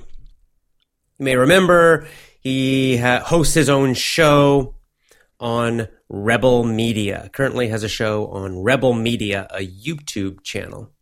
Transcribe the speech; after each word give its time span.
you 1.18 1.24
may 1.24 1.36
remember 1.36 2.06
he 2.40 2.96
ha- 2.96 3.20
hosts 3.20 3.54
his 3.54 3.68
own 3.68 3.94
show 3.94 4.76
on 5.40 5.88
Rebel 6.08 6.64
Media. 6.64 7.28
Currently 7.32 7.68
has 7.68 7.82
a 7.82 7.88
show 7.88 8.28
on 8.28 8.62
Rebel 8.62 8.94
Media, 8.94 9.46
a 9.50 9.66
YouTube 9.66 10.42
channel. 10.42 10.92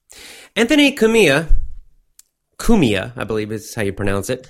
Anthony 0.55 0.95
Cumia, 0.95 1.55
Cumia, 2.59 3.13
I 3.17 3.25
believe 3.25 3.53
is 3.53 3.75
how 3.75 3.83
you 3.83 3.93
pronounce 3.93 4.31
it, 4.31 4.49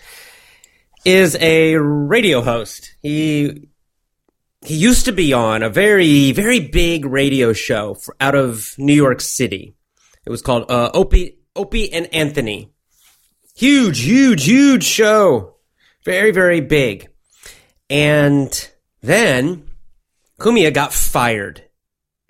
is 1.04 1.36
a 1.40 1.76
radio 1.76 2.42
host. 2.42 2.94
He 3.02 3.68
he 4.64 4.74
used 4.74 5.04
to 5.04 5.12
be 5.12 5.32
on 5.32 5.62
a 5.62 5.70
very 5.70 6.32
very 6.32 6.60
big 6.60 7.04
radio 7.04 7.52
show 7.52 7.94
for, 7.94 8.16
out 8.20 8.34
of 8.34 8.74
New 8.78 8.94
York 8.94 9.20
City. 9.20 9.76
It 10.24 10.30
was 10.30 10.42
called 10.42 10.70
uh, 10.70 10.90
Opie 10.94 11.38
Opie 11.54 11.92
and 11.92 12.12
Anthony. 12.14 12.72
Huge, 13.56 14.00
huge, 14.00 14.44
huge 14.44 14.84
show. 14.84 15.55
Very, 16.06 16.30
very 16.30 16.60
big. 16.60 17.08
And 17.90 18.70
then 19.02 19.68
Cumia 20.38 20.72
got 20.72 20.92
fired. 20.94 21.64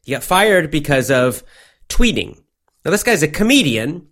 He 0.02 0.12
got 0.12 0.24
fired 0.24 0.70
because 0.70 1.10
of 1.10 1.44
tweeting. 1.90 2.40
Now, 2.86 2.90
this 2.90 3.02
guy's 3.02 3.22
a 3.22 3.28
comedian. 3.28 4.08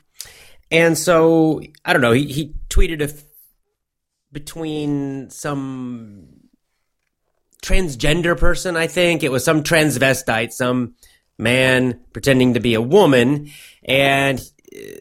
And 0.70 0.98
so, 0.98 1.62
I 1.82 1.94
don't 1.94 2.02
know, 2.02 2.12
he, 2.12 2.26
he 2.26 2.54
tweeted 2.68 3.00
a, 3.00 3.10
between 4.30 5.30
some 5.30 6.26
transgender 7.62 8.38
person, 8.38 8.76
I 8.76 8.86
think. 8.86 9.22
It 9.22 9.32
was 9.32 9.44
some 9.44 9.62
transvestite, 9.62 10.52
some 10.52 10.94
man 11.38 12.00
pretending 12.12 12.52
to 12.52 12.60
be 12.60 12.74
a 12.74 12.82
woman. 12.82 13.50
And 13.82 14.40
uh, 14.76 14.98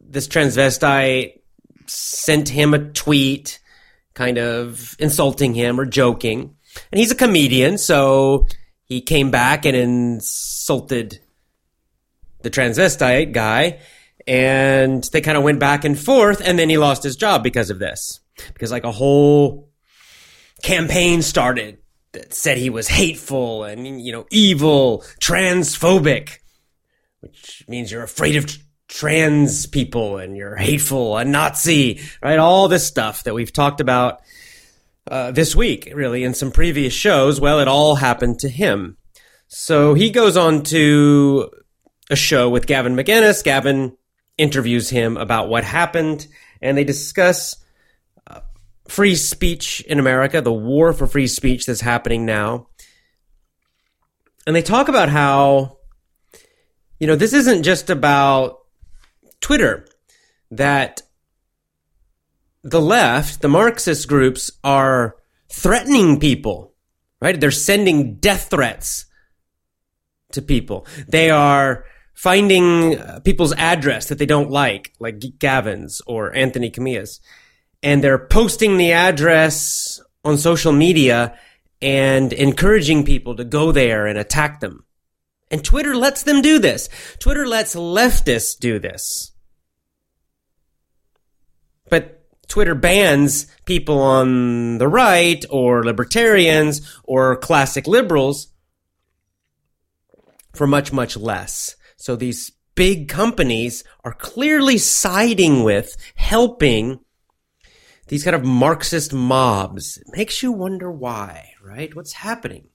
this 0.00 0.28
transvestite 0.28 1.40
sent 1.88 2.48
him 2.48 2.72
a 2.72 2.78
tweet 2.92 3.58
kind 4.16 4.38
of 4.38 4.96
insulting 4.98 5.54
him 5.54 5.78
or 5.78 5.84
joking. 5.84 6.56
And 6.90 6.98
he's 6.98 7.12
a 7.12 7.16
comedian, 7.16 7.78
so 7.78 8.48
he 8.84 9.00
came 9.00 9.30
back 9.30 9.64
and 9.64 9.76
insulted 9.76 11.20
the 12.42 12.50
transvestite 12.50 13.32
guy, 13.32 13.80
and 14.26 15.04
they 15.12 15.20
kind 15.20 15.38
of 15.38 15.44
went 15.44 15.60
back 15.60 15.84
and 15.84 15.98
forth, 15.98 16.40
and 16.44 16.58
then 16.58 16.68
he 16.68 16.78
lost 16.78 17.02
his 17.02 17.16
job 17.16 17.44
because 17.44 17.70
of 17.70 17.78
this. 17.78 18.20
Because 18.52 18.72
like 18.72 18.84
a 18.84 18.92
whole 18.92 19.70
campaign 20.62 21.22
started 21.22 21.78
that 22.12 22.34
said 22.34 22.56
he 22.56 22.70
was 22.70 22.88
hateful 22.88 23.64
and 23.64 24.04
you 24.04 24.12
know 24.12 24.26
evil, 24.30 25.04
transphobic, 25.20 26.38
which 27.20 27.64
means 27.68 27.92
you're 27.92 28.02
afraid 28.02 28.36
of 28.36 28.46
trans 28.96 29.66
people 29.66 30.16
and 30.16 30.38
you're 30.38 30.56
hateful, 30.56 31.18
a 31.18 31.24
Nazi, 31.24 32.00
right? 32.22 32.38
All 32.38 32.66
this 32.66 32.86
stuff 32.86 33.24
that 33.24 33.34
we've 33.34 33.52
talked 33.52 33.82
about 33.82 34.22
uh, 35.06 35.32
this 35.32 35.54
week, 35.54 35.92
really, 35.94 36.24
in 36.24 36.32
some 36.32 36.50
previous 36.50 36.94
shows. 36.94 37.38
Well, 37.38 37.60
it 37.60 37.68
all 37.68 37.96
happened 37.96 38.38
to 38.38 38.48
him. 38.48 38.96
So 39.48 39.92
he 39.92 40.08
goes 40.10 40.38
on 40.38 40.62
to 40.64 41.50
a 42.08 42.16
show 42.16 42.48
with 42.48 42.66
Gavin 42.66 42.96
McInnes. 42.96 43.44
Gavin 43.44 43.98
interviews 44.38 44.88
him 44.88 45.18
about 45.18 45.50
what 45.50 45.62
happened, 45.62 46.26
and 46.62 46.78
they 46.78 46.84
discuss 46.84 47.62
uh, 48.26 48.40
free 48.88 49.14
speech 49.14 49.82
in 49.82 49.98
America, 49.98 50.40
the 50.40 50.50
war 50.50 50.94
for 50.94 51.06
free 51.06 51.26
speech 51.26 51.66
that's 51.66 51.82
happening 51.82 52.24
now. 52.24 52.68
And 54.46 54.56
they 54.56 54.62
talk 54.62 54.88
about 54.88 55.10
how, 55.10 55.80
you 56.98 57.06
know, 57.06 57.16
this 57.16 57.34
isn't 57.34 57.62
just 57.62 57.90
about 57.90 58.60
Twitter 59.46 59.86
that 60.50 61.02
the 62.64 62.80
left, 62.80 63.42
the 63.42 63.48
Marxist 63.48 64.08
groups, 64.08 64.50
are 64.64 65.14
threatening 65.48 66.18
people, 66.18 66.74
right? 67.20 67.38
They're 67.38 67.52
sending 67.52 68.16
death 68.16 68.50
threats 68.50 69.04
to 70.32 70.42
people. 70.42 70.84
They 71.06 71.30
are 71.30 71.84
finding 72.12 72.98
uh, 72.98 73.20
people's 73.20 73.52
address 73.52 74.08
that 74.08 74.18
they 74.18 74.26
don't 74.26 74.50
like, 74.50 74.94
like 74.98 75.22
Gavin's 75.38 76.02
or 76.08 76.34
Anthony 76.34 76.68
Cumia's, 76.68 77.20
and 77.84 78.02
they're 78.02 78.26
posting 78.26 78.78
the 78.78 78.90
address 78.90 80.00
on 80.24 80.38
social 80.38 80.72
media 80.72 81.38
and 81.80 82.32
encouraging 82.32 83.04
people 83.04 83.36
to 83.36 83.44
go 83.44 83.70
there 83.70 84.08
and 84.08 84.18
attack 84.18 84.58
them. 84.58 84.84
And 85.52 85.64
Twitter 85.64 85.94
lets 85.94 86.24
them 86.24 86.42
do 86.42 86.58
this. 86.58 86.88
Twitter 87.20 87.46
lets 87.46 87.76
leftists 87.76 88.58
do 88.58 88.80
this. 88.80 89.30
But 91.88 92.24
Twitter 92.48 92.74
bans 92.74 93.46
people 93.64 93.98
on 93.98 94.78
the 94.78 94.88
right 94.88 95.44
or 95.50 95.84
libertarians 95.84 97.00
or 97.04 97.36
classic 97.36 97.86
liberals 97.86 98.48
for 100.54 100.66
much, 100.66 100.92
much 100.92 101.16
less. 101.16 101.76
So 101.96 102.16
these 102.16 102.52
big 102.74 103.08
companies 103.08 103.84
are 104.04 104.12
clearly 104.12 104.78
siding 104.78 105.64
with, 105.64 105.96
helping 106.14 107.00
these 108.08 108.22
kind 108.22 108.36
of 108.36 108.44
Marxist 108.44 109.12
mobs. 109.12 109.98
It 109.98 110.06
makes 110.16 110.42
you 110.42 110.52
wonder 110.52 110.90
why, 110.90 111.52
right? 111.62 111.94
What's 111.94 112.12
happening? 112.12 112.68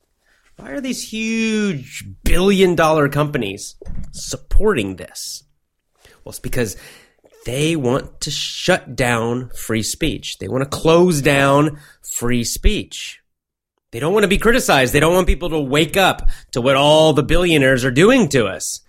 Why 0.58 0.72
are 0.72 0.82
these 0.82 1.12
huge 1.12 2.06
billion 2.24 2.76
dollar 2.76 3.09
companies 3.09 3.76
supporting 4.12 4.98
this? 4.98 5.44
Well, 6.24 6.32
it's 6.32 6.40
because 6.40 6.78
they 7.46 7.75
want 7.75 8.22
to 8.22 8.31
shut 8.31 8.96
down 8.96 9.50
free 9.50 9.84
speech. 9.84 10.38
They 10.38 10.47
want 10.47 10.63
to 10.63 10.69
close 10.69 11.22
down 11.22 11.79
free 12.02 12.44
speech. 12.44 13.22
They 13.91 14.00
don't 14.00 14.13
want 14.13 14.24
to 14.24 14.29
be 14.29 14.38
criticized. 14.38 14.94
They 14.94 15.00
don't 15.00 15.13
want 15.13 15.28
people 15.28 15.50
to 15.50 15.59
wake 15.59 15.97
up 15.97 16.29
to 16.52 16.62
what 16.62 16.75
all 16.75 17.13
the 17.13 17.24
billionaires 17.24 17.84
are 17.84 17.91
doing 17.91 18.29
to 18.29 18.46
us. 18.46 18.81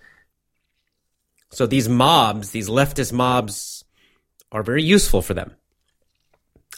So 1.51 1.65
these 1.65 1.89
mobs, 1.89 2.51
these 2.51 2.69
leftist 2.69 3.11
mobs, 3.11 3.83
are 4.51 4.63
very 4.63 4.83
useful 4.83 5.21
for 5.21 5.33
them. 5.33 5.55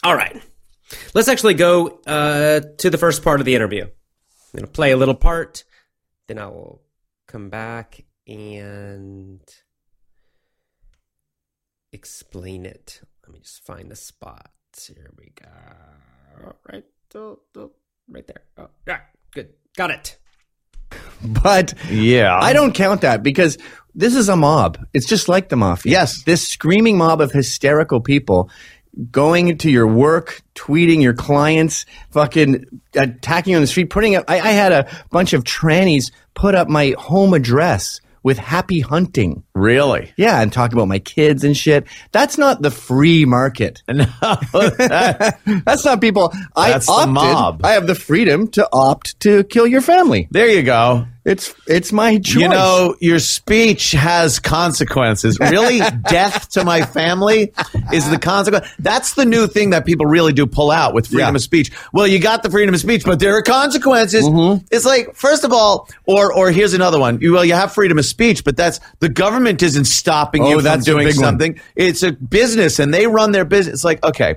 All 0.02 0.14
right. 0.14 0.42
Let's 1.14 1.28
actually 1.28 1.54
go 1.54 2.00
uh, 2.06 2.60
to 2.78 2.90
the 2.90 2.98
first 2.98 3.22
part 3.22 3.40
of 3.40 3.46
the 3.46 3.54
interview. 3.54 3.84
I'm 3.84 3.90
going 4.52 4.66
to 4.66 4.70
play 4.70 4.92
a 4.92 4.96
little 4.96 5.14
part, 5.14 5.64
then 6.26 6.38
I 6.38 6.46
will 6.46 6.82
come 7.26 7.48
back 7.48 8.04
and 8.26 9.40
explain 11.96 12.64
it. 12.64 13.00
Let 13.26 13.32
me 13.32 13.40
just 13.40 13.64
find 13.64 13.90
the 13.90 13.96
spot. 13.96 14.50
Here 14.86 15.10
we 15.18 15.32
go. 15.40 16.52
Right, 16.70 16.84
oh, 17.14 17.38
oh, 17.56 17.72
right 18.08 18.26
there. 18.26 18.42
Oh, 18.58 18.68
yeah, 18.86 19.00
good. 19.32 19.54
Got 19.76 19.90
it. 19.90 20.18
But 21.24 21.74
yeah, 21.90 22.36
I 22.38 22.52
don't 22.52 22.74
count 22.74 23.00
that 23.00 23.22
because 23.22 23.58
this 23.94 24.14
is 24.14 24.28
a 24.28 24.36
mob. 24.36 24.78
It's 24.92 25.06
just 25.06 25.28
like 25.28 25.48
the 25.48 25.56
mafia. 25.56 25.92
Yes, 25.92 26.22
this 26.24 26.46
screaming 26.46 26.98
mob 26.98 27.20
of 27.20 27.32
hysterical 27.32 28.00
people 28.00 28.50
going 29.10 29.58
to 29.58 29.70
your 29.70 29.86
work, 29.86 30.42
tweeting 30.54 31.02
your 31.02 31.14
clients, 31.14 31.86
fucking 32.10 32.66
attacking 32.94 33.52
you 33.52 33.56
on 33.56 33.62
the 33.62 33.66
street, 33.66 33.90
putting 33.90 34.14
up. 34.14 34.24
I, 34.28 34.40
I 34.40 34.50
had 34.50 34.72
a 34.72 34.86
bunch 35.10 35.32
of 35.32 35.44
trannies 35.44 36.12
put 36.34 36.54
up 36.54 36.68
my 36.68 36.94
home 36.98 37.34
address 37.34 38.00
with 38.26 38.38
happy 38.38 38.80
hunting. 38.80 39.44
Really? 39.54 40.12
Yeah, 40.16 40.42
and 40.42 40.52
talk 40.52 40.72
about 40.72 40.88
my 40.88 40.98
kids 40.98 41.44
and 41.44 41.56
shit. 41.56 41.86
That's 42.10 42.36
not 42.36 42.60
the 42.60 42.72
free 42.72 43.24
market. 43.24 43.82
No, 43.88 44.04
that- 44.24 45.38
That's 45.64 45.84
not 45.84 46.00
people. 46.00 46.32
I 46.56 46.72
opted. 46.72 47.14
mob. 47.14 47.60
I 47.64 47.72
have 47.72 47.86
the 47.86 47.94
freedom 47.94 48.48
to 48.48 48.68
opt 48.72 49.20
to 49.20 49.44
kill 49.44 49.66
your 49.68 49.80
family. 49.80 50.26
there 50.32 50.48
you 50.48 50.64
go. 50.64 51.06
It's 51.26 51.52
it's 51.66 51.90
my 51.92 52.18
choice. 52.18 52.36
You 52.40 52.48
know, 52.48 52.94
your 53.00 53.18
speech 53.18 53.90
has 53.90 54.38
consequences. 54.38 55.40
Really, 55.40 55.80
death 56.08 56.50
to 56.50 56.64
my 56.64 56.82
family 56.82 57.52
is 57.92 58.08
the 58.08 58.16
consequence. 58.18 58.64
That's 58.78 59.14
the 59.14 59.24
new 59.24 59.48
thing 59.48 59.70
that 59.70 59.84
people 59.86 60.06
really 60.06 60.32
do 60.32 60.46
pull 60.46 60.70
out 60.70 60.94
with 60.94 61.08
freedom 61.08 61.30
Yeah. 61.34 61.34
of 61.34 61.42
speech. 61.42 61.72
Well, 61.92 62.06
you 62.06 62.20
got 62.20 62.44
the 62.44 62.50
freedom 62.50 62.72
of 62.74 62.80
speech, 62.80 63.02
but 63.04 63.18
there 63.18 63.36
are 63.36 63.42
consequences. 63.42 64.24
Mm-hmm. 64.24 64.66
It's 64.70 64.84
like, 64.84 65.16
first 65.16 65.42
of 65.42 65.52
all, 65.52 65.88
or 66.06 66.32
or 66.32 66.52
here's 66.52 66.74
another 66.74 67.00
one. 67.00 67.20
You, 67.20 67.32
well, 67.32 67.44
you 67.44 67.54
have 67.54 67.72
freedom 67.74 67.98
of 67.98 68.06
speech, 68.06 68.44
but 68.44 68.56
that's 68.56 68.78
the 69.00 69.08
government 69.08 69.64
isn't 69.64 69.86
stopping 69.86 70.42
Oh, 70.44 70.50
you 70.50 70.60
from 70.60 70.80
doing 70.82 71.06
big 71.08 71.16
one. 71.16 71.24
something. 71.24 71.60
It's 71.74 72.04
a 72.04 72.12
business, 72.12 72.78
and 72.78 72.94
they 72.94 73.08
run 73.08 73.32
their 73.32 73.44
business. 73.44 73.74
It's 73.74 73.84
like, 73.84 74.04
okay, 74.04 74.36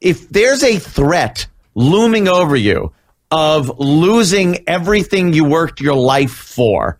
if 0.00 0.28
there's 0.30 0.64
a 0.64 0.80
threat 0.80 1.46
looming 1.76 2.26
over 2.26 2.56
you 2.56 2.92
of 3.30 3.78
losing 3.78 4.68
everything 4.68 5.32
you 5.32 5.44
worked 5.44 5.80
your 5.80 5.94
life 5.94 6.32
for, 6.32 6.98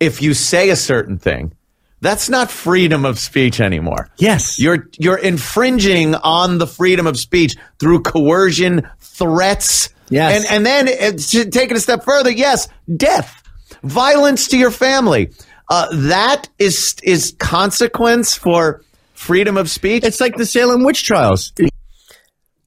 if 0.00 0.22
you 0.22 0.34
say 0.34 0.70
a 0.70 0.76
certain 0.76 1.18
thing, 1.18 1.52
that's 2.00 2.28
not 2.28 2.50
freedom 2.50 3.04
of 3.04 3.18
speech 3.18 3.60
anymore. 3.60 4.08
Yes. 4.18 4.60
You're 4.60 4.88
you're 4.98 5.18
infringing 5.18 6.14
on 6.14 6.58
the 6.58 6.66
freedom 6.66 7.06
of 7.08 7.18
speech 7.18 7.56
through 7.80 8.02
coercion, 8.02 8.88
threats, 9.00 9.88
Yes. 10.10 10.36
and 10.44 10.54
and 10.54 10.64
then 10.66 10.86
it's 10.88 11.32
to 11.32 11.50
take 11.50 11.70
it 11.72 11.76
a 11.76 11.80
step 11.80 12.04
further. 12.04 12.30
Yes, 12.30 12.68
death, 12.96 13.42
violence 13.82 14.48
to 14.48 14.56
your 14.58 14.70
family. 14.70 15.32
Uh, 15.68 15.88
that 15.92 16.48
is 16.58 16.94
is 17.02 17.34
consequence 17.38 18.34
for 18.34 18.82
freedom 19.14 19.56
of 19.56 19.68
speech. 19.68 20.04
it's 20.04 20.20
like 20.20 20.36
the 20.36 20.46
Salem 20.46 20.84
witch 20.84 21.02
trials. 21.04 21.52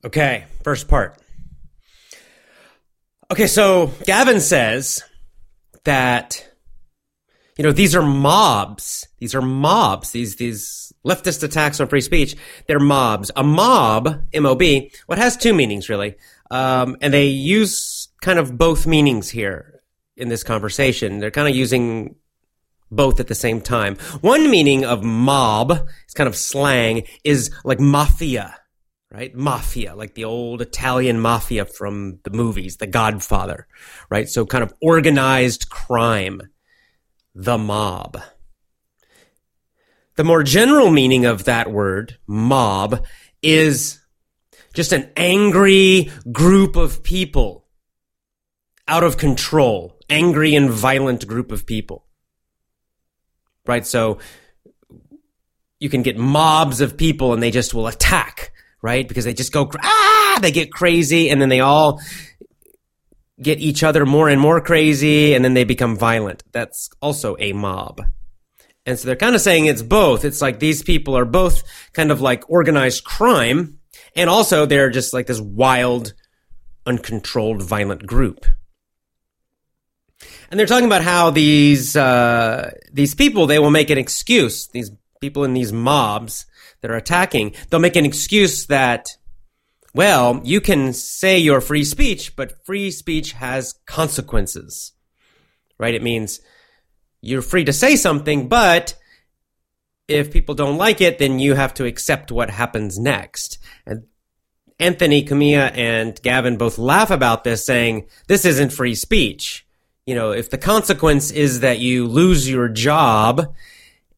Okay, 0.05 0.43
first 0.63 0.87
part. 0.89 1.15
Okay, 3.31 3.47
so 3.47 3.93
Gavin 4.03 4.41
says 4.41 5.05
that 5.85 6.45
you 7.57 7.63
know 7.63 7.71
these 7.71 7.95
are 7.95 8.01
mobs. 8.01 9.07
These 9.19 9.33
are 9.33 9.41
mobs. 9.41 10.11
These 10.11 10.35
these 10.35 10.91
leftist 11.05 11.41
attacks 11.41 11.79
on 11.79 11.87
free 11.87 12.01
speech. 12.01 12.35
They're 12.67 12.77
mobs. 12.77 13.31
A 13.37 13.41
mob, 13.41 14.21
M 14.33 14.45
O 14.45 14.53
B. 14.55 14.91
What 15.05 15.17
has 15.17 15.37
two 15.37 15.53
meanings 15.53 15.87
really, 15.87 16.15
um, 16.51 16.97
and 16.99 17.13
they 17.13 17.27
use 17.27 18.09
kind 18.21 18.37
of 18.37 18.57
both 18.57 18.85
meanings 18.85 19.29
here 19.29 19.81
in 20.17 20.27
this 20.27 20.43
conversation. 20.43 21.19
They're 21.19 21.31
kind 21.31 21.47
of 21.47 21.55
using 21.55 22.15
both 22.91 23.21
at 23.21 23.27
the 23.27 23.35
same 23.35 23.61
time. 23.61 23.95
One 24.19 24.51
meaning 24.51 24.83
of 24.83 25.05
mob, 25.05 25.87
it's 26.03 26.13
kind 26.13 26.27
of 26.27 26.35
slang, 26.35 27.03
is 27.23 27.49
like 27.63 27.79
mafia, 27.79 28.57
right? 29.11 29.35
Mafia, 29.35 29.95
like 29.95 30.15
the 30.15 30.25
old 30.25 30.61
Italian 30.61 31.19
mafia 31.19 31.65
from 31.65 32.19
the 32.23 32.29
movies, 32.29 32.77
The 32.77 32.87
Godfather, 32.87 33.67
right? 34.09 34.29
So 34.29 34.45
kind 34.45 34.63
of 34.63 34.73
organized 34.81 35.69
crime, 35.69 36.41
the 37.35 37.57
mob. 37.57 38.21
The 40.15 40.23
more 40.23 40.43
general 40.43 40.91
meaning 40.91 41.25
of 41.25 41.45
that 41.45 41.71
word, 41.71 42.17
mob, 42.27 43.05
is 43.41 43.99
just 44.73 44.93
an 44.93 45.09
angry 45.17 46.11
group 46.31 46.75
of 46.75 47.03
people 47.03 47.65
out 48.87 49.03
of 49.03 49.17
control, 49.17 49.97
angry 50.09 50.55
and 50.55 50.69
violent 50.69 51.27
group 51.27 51.51
of 51.51 51.65
people 51.65 52.05
right? 53.65 53.85
So 53.85 54.19
you 55.79 55.89
can 55.89 56.03
get 56.03 56.17
mobs 56.17 56.81
of 56.81 56.97
people 56.97 57.33
and 57.33 57.41
they 57.41 57.51
just 57.51 57.73
will 57.73 57.87
attack, 57.87 58.53
right? 58.81 59.07
Because 59.07 59.25
they 59.25 59.33
just 59.33 59.51
go, 59.51 59.69
ah, 59.81 60.39
they 60.41 60.51
get 60.51 60.71
crazy 60.71 61.29
and 61.29 61.41
then 61.41 61.49
they 61.49 61.59
all 61.59 62.01
get 63.41 63.59
each 63.59 63.83
other 63.83 64.05
more 64.05 64.29
and 64.29 64.39
more 64.39 64.61
crazy 64.61 65.33
and 65.33 65.43
then 65.43 65.53
they 65.53 65.63
become 65.63 65.97
violent. 65.97 66.43
That's 66.51 66.89
also 67.01 67.35
a 67.39 67.53
mob. 67.53 68.01
And 68.85 68.97
so 68.97 69.05
they're 69.05 69.15
kind 69.15 69.35
of 69.35 69.41
saying 69.41 69.65
it's 69.65 69.83
both. 69.83 70.25
It's 70.25 70.41
like 70.41 70.59
these 70.59 70.83
people 70.83 71.17
are 71.17 71.25
both 71.25 71.63
kind 71.93 72.11
of 72.11 72.21
like 72.21 72.49
organized 72.49 73.03
crime 73.03 73.79
and 74.15 74.29
also 74.29 74.65
they're 74.65 74.89
just 74.89 75.13
like 75.13 75.27
this 75.27 75.39
wild, 75.39 76.13
uncontrolled, 76.85 77.61
violent 77.61 78.05
group. 78.05 78.45
And 80.49 80.59
they're 80.59 80.67
talking 80.67 80.85
about 80.85 81.03
how 81.03 81.29
these 81.29 81.95
uh, 81.95 82.71
these 82.91 83.15
people 83.15 83.47
they 83.47 83.59
will 83.59 83.71
make 83.71 83.89
an 83.89 83.97
excuse. 83.97 84.67
These 84.67 84.91
people 85.21 85.45
in 85.45 85.53
these 85.53 85.71
mobs 85.71 86.45
that 86.81 86.91
are 86.91 86.95
attacking, 86.95 87.53
they'll 87.69 87.79
make 87.79 87.95
an 87.95 88.05
excuse 88.05 88.67
that, 88.67 89.07
well, 89.93 90.41
you 90.43 90.61
can 90.61 90.93
say 90.93 91.37
your 91.37 91.61
free 91.61 91.83
speech, 91.83 92.35
but 92.35 92.65
free 92.65 92.91
speech 92.91 93.33
has 93.33 93.75
consequences, 93.85 94.93
right? 95.77 95.93
It 95.93 96.03
means 96.03 96.41
you're 97.21 97.41
free 97.41 97.63
to 97.65 97.73
say 97.73 97.95
something, 97.95 98.47
but 98.47 98.95
if 100.07 100.31
people 100.31 100.55
don't 100.55 100.77
like 100.77 101.01
it, 101.01 101.19
then 101.19 101.39
you 101.39 101.53
have 101.53 101.73
to 101.75 101.85
accept 101.85 102.31
what 102.31 102.49
happens 102.49 102.99
next. 102.99 103.59
And 103.85 104.03
Anthony, 104.79 105.23
Cumia, 105.23 105.71
and 105.77 106.19
Gavin 106.21 106.57
both 106.57 106.77
laugh 106.77 107.11
about 107.11 107.43
this, 107.43 107.63
saying 107.63 108.07
this 108.27 108.45
isn't 108.45 108.73
free 108.73 108.95
speech 108.95 109.65
you 110.05 110.15
know, 110.15 110.31
if 110.31 110.49
the 110.49 110.57
consequence 110.57 111.31
is 111.31 111.59
that 111.59 111.79
you 111.79 112.07
lose 112.07 112.49
your 112.49 112.67
job 112.67 113.53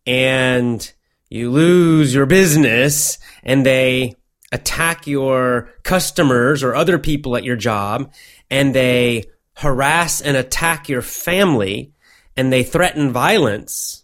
and 0.05 0.93
you 1.33 1.49
lose 1.49 2.13
your 2.13 2.27
business 2.27 3.17
and 3.41 3.65
they 3.65 4.15
attack 4.51 5.07
your 5.07 5.73
customers 5.81 6.61
or 6.61 6.75
other 6.75 6.99
people 6.99 7.35
at 7.35 7.43
your 7.43 7.55
job 7.55 8.13
and 8.51 8.75
they 8.75 9.25
harass 9.55 10.21
and 10.21 10.37
attack 10.37 10.87
your 10.89 11.01
family 11.01 11.91
and 12.37 12.53
they 12.53 12.61
threaten 12.61 13.11
violence 13.11 14.03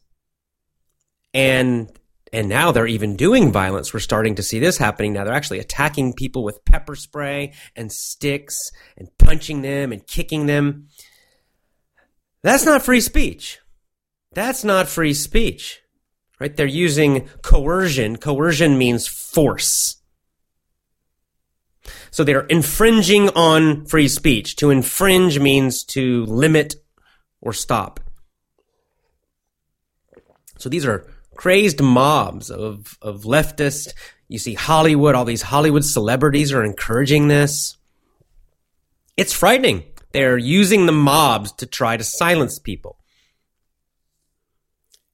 and 1.32 1.92
and 2.34 2.50
now 2.50 2.72
they're 2.72 2.88
even 2.88 3.16
doing 3.16 3.52
violence. 3.52 3.94
We're 3.94 4.00
starting 4.00 4.36
to 4.36 4.44
see 4.44 4.58
this 4.58 4.78
happening 4.78 5.14
now. 5.14 5.24
They're 5.24 5.34
actually 5.34 5.60
attacking 5.60 6.14
people 6.14 6.44
with 6.44 6.66
pepper 6.66 6.96
spray 6.96 7.54
and 7.76 7.92
sticks 7.92 8.72
and 8.98 9.08
punching 9.20 9.62
them 9.62 9.92
and 9.92 10.06
kicking 10.06 10.48
them. 10.48 10.88
That's 12.42 12.66
not 12.66 12.84
free 12.84 13.02
speech. 13.02 13.60
That's 14.34 14.64
not 14.64 14.88
free 14.88 15.14
speech. 15.14 15.82
Right? 16.40 16.56
They're 16.56 16.66
using 16.66 17.28
coercion. 17.42 18.18
Coercion 18.18 18.78
means 18.78 19.08
force. 19.08 19.98
So 22.12 22.24
they're 22.24 22.46
infringing 22.46 23.30
on 23.30 23.86
free 23.86 24.08
speech. 24.08 24.56
To 24.58 24.70
infringe 24.70 25.40
means 25.40 25.84
to 25.86 26.26
limit 26.26 26.76
or 27.42 27.54
stop. 27.54 28.00
So 30.58 30.70
these 30.70 30.86
are 30.86 31.08
crazed 31.36 31.82
mobs 31.82 32.52
of, 32.52 32.98
of 33.02 33.24
leftists. 33.24 33.94
You 34.28 34.40
see 34.40 34.54
Hollywood, 34.54 35.16
all 35.16 35.26
these 35.26 35.42
Hollywood 35.42 35.86
celebrities 35.86 36.52
are 36.52 36.64
encouraging 36.64 37.28
this. 37.28 37.78
It's 39.18 39.34
frightening. 39.34 39.84
They're 40.12 40.38
using 40.38 40.86
the 40.86 40.92
mobs 40.92 41.52
to 41.54 41.66
try 41.66 41.98
to 41.98 42.04
silence 42.04 42.60
people. 42.60 42.99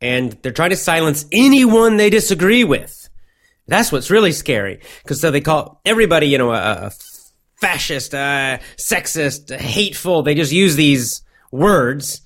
And 0.06 0.34
they're 0.42 0.52
trying 0.52 0.70
to 0.70 0.76
silence 0.76 1.26
anyone 1.32 1.98
they 1.98 2.10
disagree 2.10 2.64
with. 2.64 3.10
That's 3.68 3.92
what's 3.92 4.12
really 4.12 4.32
scary. 4.32 4.82
Because 5.02 5.20
so 5.20 5.32
they 5.32 5.42
call 5.42 5.82
everybody, 5.84 6.28
you 6.28 6.38
know, 6.38 6.52
a, 6.52 6.88
a 6.88 6.92
fascist, 7.60 8.14
uh, 8.14 8.60
sexist, 8.78 9.56
hateful. 9.56 10.22
They 10.22 10.36
just 10.36 10.52
use 10.52 10.76
these 10.76 11.24
words 11.52 12.22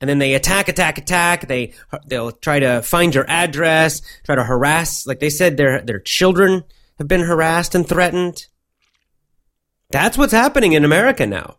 and 0.00 0.08
then 0.08 0.18
they 0.18 0.34
attack, 0.34 0.68
attack, 0.68 0.98
attack. 0.98 1.46
They 1.46 1.74
they'll 2.06 2.32
try 2.32 2.60
to 2.60 2.82
find 2.82 3.14
your 3.14 3.28
address, 3.28 4.02
try 4.24 4.34
to 4.34 4.44
harass. 4.44 5.06
Like 5.06 5.20
they 5.20 5.30
said, 5.30 5.56
their 5.56 5.82
their 5.82 6.00
children 6.00 6.64
have 6.98 7.06
been 7.06 7.20
harassed 7.20 7.74
and 7.74 7.86
threatened. 7.86 8.46
That's 9.90 10.16
what's 10.16 10.32
happening 10.32 10.72
in 10.72 10.84
America 10.84 11.26
now. 11.26 11.58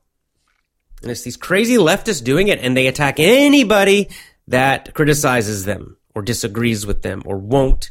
And 1.02 1.12
it's 1.12 1.24
these 1.24 1.38
crazy 1.38 1.78
leftists 1.78 2.24
doing 2.24 2.48
it, 2.48 2.60
and 2.60 2.76
they 2.76 2.88
attack 2.88 3.20
anybody 3.20 4.10
that 4.52 4.94
criticizes 4.94 5.66
them 5.66 5.98
or 6.14 6.22
disagrees 6.22 6.86
with 6.86 7.02
them 7.02 7.24
or 7.26 7.38
won't 7.38 7.90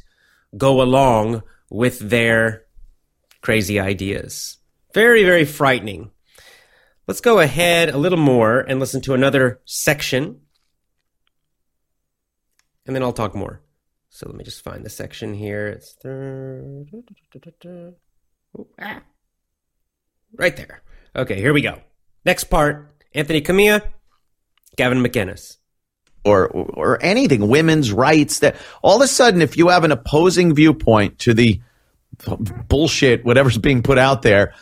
go 0.57 0.83
along 0.83 1.43
with 1.71 1.99
their 1.99 2.64
crazy 3.40 3.81
ideas. 3.81 4.59
Very, 4.93 5.25
very 5.25 5.45
frightening. 5.45 6.11
Let's 7.07 7.21
go 7.21 7.38
ahead 7.38 7.88
a 7.88 7.99
little 7.99 8.19
more 8.19 8.61
and 8.61 8.79
listen 8.79 9.00
to 9.02 9.14
another 9.14 9.61
section, 9.64 10.40
and 12.87 12.95
then 12.95 13.02
I'll 13.02 13.12
talk 13.12 13.35
more. 13.35 13.62
So 14.11 14.26
let 14.29 14.37
me 14.37 14.45
just 14.45 14.62
find 14.62 14.85
the 14.85 14.90
section 14.90 15.35
here. 15.35 15.69
It's 15.69 15.97
ah. 18.81 19.00
right 20.37 20.57
there. 20.57 20.83
Okay, 21.17 21.37
here 21.37 21.52
we 21.52 21.62
go. 21.62 21.81
Next 22.25 22.45
part 22.45 23.02
Anthony 23.14 23.40
Cumia, 23.40 23.83
Gavin 24.76 24.99
McInnes. 24.99 25.57
Or 26.25 26.49
or 26.49 27.03
anything, 27.03 27.49
women's 27.49 27.93
rights. 27.93 28.41
That 28.41 28.57
all 28.83 28.97
of 28.97 29.03
a 29.03 29.09
sudden, 29.09 29.43
if 29.43 29.57
you 29.57 29.69
have 29.69 29.85
an 29.85 29.93
opposing 29.93 30.55
viewpoint 30.55 31.19
to 31.21 31.35
the 31.35 31.61
bullshit, 32.69 33.25
whatever's 33.25 33.59
being 33.59 33.83
put 33.83 33.99
out 33.99 34.23
there, 34.23 34.55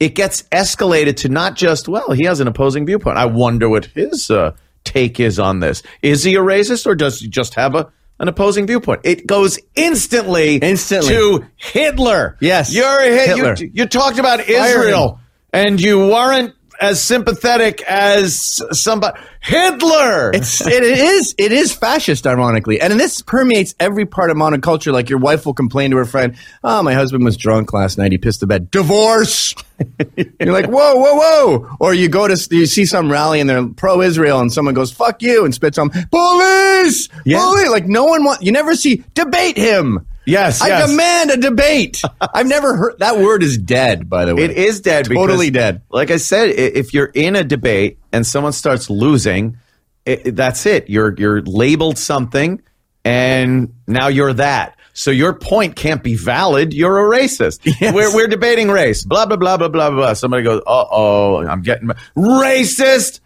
it 0.00 0.14
gets 0.14 0.42
escalated 0.44 1.16
to 1.16 1.28
not 1.28 1.56
just 1.56 1.88
well, 1.88 2.12
he 2.12 2.24
has 2.24 2.40
an 2.40 2.48
opposing 2.48 2.86
viewpoint. 2.86 3.18
I 3.18 3.26
wonder 3.26 3.68
what 3.68 3.86
his 3.86 4.30
uh, 4.30 4.52
take 4.84 5.20
is 5.20 5.38
on 5.38 5.60
this. 5.60 5.82
Is 6.02 6.22
he 6.22 6.34
a 6.36 6.40
racist 6.40 6.86
or 6.86 6.94
does 6.94 7.20
he 7.20 7.28
just 7.28 7.54
have 7.54 7.74
a 7.74 7.90
an 8.20 8.28
opposing 8.28 8.66
viewpoint? 8.66 9.02
It 9.04 9.26
goes 9.26 9.58
instantly, 9.74 10.56
Instantly. 10.56 11.08
to 11.10 11.46
Hitler. 11.56 12.36
Yes. 12.40 12.74
you're 12.74 13.00
a 13.00 13.10
hit. 13.10 13.36
Hitler. 13.36 13.54
You, 13.58 13.70
you 13.72 13.86
talked 13.86 14.18
about 14.18 14.40
Israel, 14.48 15.20
and 15.52 15.80
you 15.80 15.98
weren't 15.98 16.54
as 16.80 17.02
sympathetic 17.02 17.82
as 17.82 18.62
somebody 18.72 19.18
Hitler. 19.40 20.30
It's 20.32 20.60
it 20.66 20.82
is 20.82 21.34
it 21.38 21.52
is 21.52 21.72
fascist, 21.72 22.26
ironically, 22.26 22.80
and 22.80 22.98
this 22.98 23.22
permeates 23.22 23.74
every 23.78 24.04
part 24.04 24.30
of 24.30 24.36
modern 24.36 24.60
culture. 24.60 24.92
Like 24.92 25.08
your 25.08 25.18
wife 25.18 25.46
will 25.46 25.54
complain 25.54 25.90
to 25.92 25.96
her 25.96 26.04
friend, 26.04 26.36
"Oh, 26.62 26.82
my 26.82 26.94
husband 26.94 27.24
was 27.24 27.36
drunk 27.36 27.72
last 27.72 27.98
night. 27.98 28.12
He 28.12 28.18
pissed 28.18 28.40
the 28.40 28.46
bed. 28.46 28.70
Divorce." 28.70 29.54
You're 30.16 30.52
like, 30.52 30.66
"Whoa, 30.66 30.96
whoa, 30.96 31.14
whoa!" 31.14 31.76
Or 31.80 31.94
you 31.94 32.08
go 32.08 32.28
to 32.28 32.54
you 32.54 32.66
see 32.66 32.84
some 32.84 33.10
rally 33.10 33.40
and 33.40 33.48
they're 33.48 33.66
pro-Israel, 33.66 34.40
and 34.40 34.52
someone 34.52 34.74
goes, 34.74 34.92
"Fuck 34.92 35.22
you," 35.22 35.44
and 35.44 35.54
spits 35.54 35.78
on 35.78 35.90
police. 35.90 37.08
Yeah. 37.24 37.40
Police. 37.40 37.70
Like 37.70 37.86
no 37.86 38.04
one 38.04 38.24
want. 38.24 38.42
You 38.42 38.52
never 38.52 38.74
see 38.74 39.04
debate 39.14 39.56
him. 39.56 40.06
Yes, 40.28 40.60
I 40.60 40.68
yes. 40.68 40.90
demand 40.90 41.30
a 41.30 41.36
debate. 41.38 42.02
I've 42.34 42.46
never 42.46 42.76
heard 42.76 42.98
that 42.98 43.16
word 43.18 43.42
is 43.42 43.56
dead. 43.58 44.08
By 44.10 44.26
the 44.26 44.36
way, 44.36 44.42
It 44.44 44.50
is 44.52 44.80
dead. 44.80 45.06
Totally 45.06 45.50
because, 45.50 45.72
dead. 45.72 45.82
Like 45.90 46.10
I 46.10 46.18
said, 46.18 46.50
if 46.50 46.92
you're 46.92 47.10
in 47.14 47.34
a 47.34 47.42
debate 47.44 47.98
and 48.12 48.26
someone 48.26 48.52
starts 48.52 48.90
losing, 48.90 49.56
it, 50.04 50.36
that's 50.36 50.66
it. 50.66 50.90
You're 50.90 51.14
you're 51.18 51.40
labeled 51.42 51.96
something, 51.98 52.60
and 53.04 53.72
now 53.86 54.08
you're 54.08 54.34
that. 54.34 54.74
So 54.92 55.10
your 55.12 55.32
point 55.32 55.76
can't 55.76 56.02
be 56.02 56.16
valid. 56.16 56.74
You're 56.74 56.98
a 56.98 57.18
racist. 57.18 57.60
Yes. 57.80 57.94
We're 57.94 58.14
we're 58.14 58.26
debating 58.28 58.68
race. 58.68 59.04
Blah 59.04 59.26
blah 59.26 59.36
blah 59.36 59.56
blah 59.56 59.68
blah 59.68 59.90
blah. 59.90 60.12
Somebody 60.14 60.42
goes, 60.42 60.60
uh 60.66 60.84
oh, 60.90 61.46
I'm 61.46 61.62
getting 61.62 61.88
racist. 62.16 63.20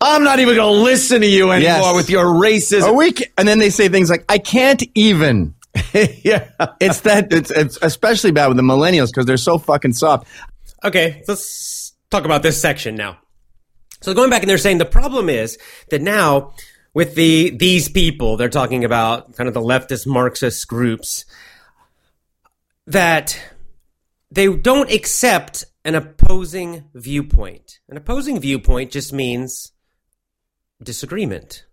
I'm 0.00 0.24
not 0.24 0.38
even 0.40 0.54
going 0.56 0.74
to 0.76 0.82
listen 0.82 1.22
to 1.22 1.26
you 1.26 1.50
anymore 1.52 1.80
Yes. 1.80 1.94
with 1.96 2.10
your 2.10 2.26
racism. 2.26 2.88
A 2.88 2.92
week, 2.92 3.32
and 3.38 3.48
then 3.48 3.58
they 3.58 3.70
say 3.70 3.88
things 3.88 4.10
like, 4.10 4.24
"I 4.28 4.38
can't 4.38 4.82
even." 4.94 5.54
yeah. 6.22 6.48
It's 6.80 7.00
that 7.00 7.32
it's, 7.32 7.50
it's 7.50 7.78
especially 7.82 8.30
bad 8.32 8.48
with 8.48 8.56
the 8.56 8.62
millennials 8.62 9.08
because 9.08 9.26
they're 9.26 9.36
so 9.36 9.58
fucking 9.58 9.92
soft. 9.92 10.26
Okay, 10.84 11.22
let's 11.28 11.94
talk 12.10 12.24
about 12.24 12.42
this 12.42 12.60
section 12.60 12.94
now. 12.94 13.18
So 14.02 14.14
going 14.14 14.30
back 14.30 14.42
and 14.42 14.50
they're 14.50 14.58
saying 14.58 14.78
the 14.78 14.84
problem 14.84 15.28
is 15.28 15.58
that 15.90 16.02
now 16.02 16.54
with 16.94 17.14
the 17.14 17.50
these 17.50 17.88
people, 17.88 18.36
they're 18.36 18.48
talking 18.48 18.84
about 18.84 19.34
kind 19.34 19.48
of 19.48 19.54
the 19.54 19.60
leftist 19.60 20.06
Marxist 20.06 20.66
groups 20.68 21.24
that 22.86 23.38
they 24.30 24.54
don't 24.54 24.90
accept 24.90 25.64
an 25.84 25.94
opposing 25.94 26.84
viewpoint. 26.94 27.80
An 27.88 27.96
opposing 27.96 28.40
viewpoint 28.40 28.92
just 28.92 29.12
means 29.12 29.72
disagreement, 30.82 31.64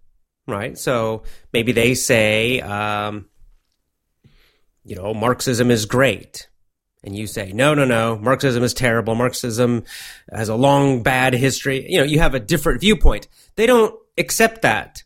right? 0.48 0.78
So 0.78 1.24
maybe 1.52 1.72
they 1.72 1.94
say, 1.94 2.62
um, 2.62 3.28
you 4.86 4.96
know, 4.96 5.14
Marxism 5.14 5.72
is 5.72 5.86
great 5.86 6.48
and 7.04 7.16
you 7.16 7.28
say, 7.28 7.52
no, 7.52 7.74
no, 7.74 7.86
no, 7.86 8.18
Marxism 8.18 8.64
is 8.64 8.74
terrible. 8.74 9.16
Marxism 9.16 9.84
has 10.32 10.50
a 10.50 10.56
long 10.56 11.04
bad 11.04 11.34
history. 11.34 11.86
You 11.90 12.00
know, 12.00 12.06
you 12.06 12.20
have 12.20 12.34
a 12.34 12.40
different 12.40 12.80
viewpoint. 12.80 13.28
They 13.56 13.66
don't 13.66 13.94
accept 14.18 14.62
that. 14.62 15.04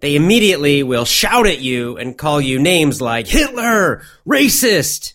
They 0.00 0.16
immediately 0.16 0.82
will 0.82 1.04
shout 1.04 1.46
at 1.46 1.60
you 1.60 1.96
and 1.96 2.18
call 2.18 2.40
you 2.40 2.58
names 2.58 3.00
like 3.00 3.26
Hitler, 3.28 4.02
racist. 4.26 5.14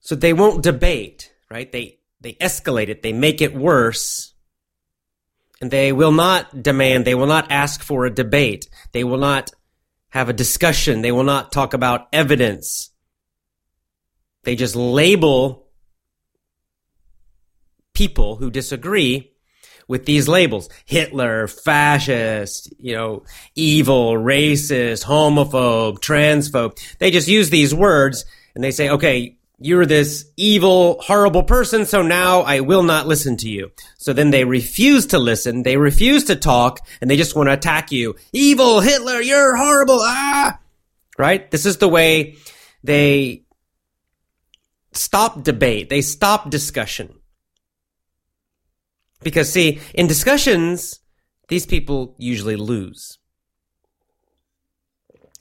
So 0.00 0.14
they 0.14 0.32
won't 0.32 0.62
debate, 0.62 1.32
right? 1.50 1.70
They, 1.70 1.98
they 2.20 2.34
escalate 2.34 2.88
it. 2.88 3.02
They 3.02 3.12
make 3.12 3.40
it 3.40 3.54
worse. 3.54 4.34
And 5.60 5.70
they 5.70 5.92
will 5.92 6.12
not 6.12 6.62
demand, 6.62 7.04
they 7.04 7.14
will 7.14 7.26
not 7.26 7.50
ask 7.50 7.82
for 7.82 8.06
a 8.06 8.14
debate. 8.14 8.68
They 8.92 9.04
will 9.04 9.18
not 9.18 9.50
have 10.10 10.28
a 10.28 10.34
discussion. 10.34 11.02
They 11.02 11.12
will 11.12 11.24
not 11.24 11.52
talk 11.52 11.74
about 11.74 12.08
evidence. 12.12 12.90
They 14.44 14.56
just 14.56 14.76
label 14.76 15.68
people 17.94 18.36
who 18.36 18.50
disagree 18.50 19.32
with 19.88 20.06
these 20.06 20.28
labels 20.28 20.68
Hitler, 20.84 21.48
fascist, 21.48 22.72
you 22.78 22.94
know, 22.94 23.24
evil, 23.56 24.12
racist, 24.14 25.04
homophobe, 25.04 25.98
transphobe. 25.98 26.78
They 26.98 27.10
just 27.10 27.28
use 27.28 27.50
these 27.50 27.74
words 27.74 28.24
and 28.54 28.62
they 28.62 28.70
say, 28.70 28.90
okay, 28.90 29.36
you're 29.62 29.84
this 29.84 30.24
evil, 30.38 31.00
horrible 31.02 31.42
person, 31.42 31.84
so 31.84 32.00
now 32.00 32.40
I 32.40 32.60
will 32.60 32.82
not 32.82 33.06
listen 33.06 33.36
to 33.38 33.48
you. 33.48 33.70
So 33.98 34.14
then 34.14 34.30
they 34.30 34.44
refuse 34.44 35.06
to 35.08 35.18
listen, 35.18 35.62
they 35.62 35.76
refuse 35.76 36.24
to 36.24 36.36
talk, 36.36 36.80
and 37.00 37.10
they 37.10 37.18
just 37.18 37.36
want 37.36 37.50
to 37.50 37.52
attack 37.52 37.92
you. 37.92 38.16
Evil, 38.32 38.80
Hitler, 38.80 39.20
you're 39.20 39.56
horrible, 39.56 39.98
ah! 40.00 40.58
Right? 41.18 41.50
This 41.50 41.66
is 41.66 41.76
the 41.76 41.88
way 41.88 42.36
they 42.82 43.44
stop 44.92 45.44
debate, 45.44 45.90
they 45.90 46.00
stop 46.00 46.48
discussion. 46.48 47.14
Because, 49.22 49.52
see, 49.52 49.80
in 49.92 50.06
discussions, 50.06 51.00
these 51.48 51.66
people 51.66 52.14
usually 52.16 52.56
lose. 52.56 53.18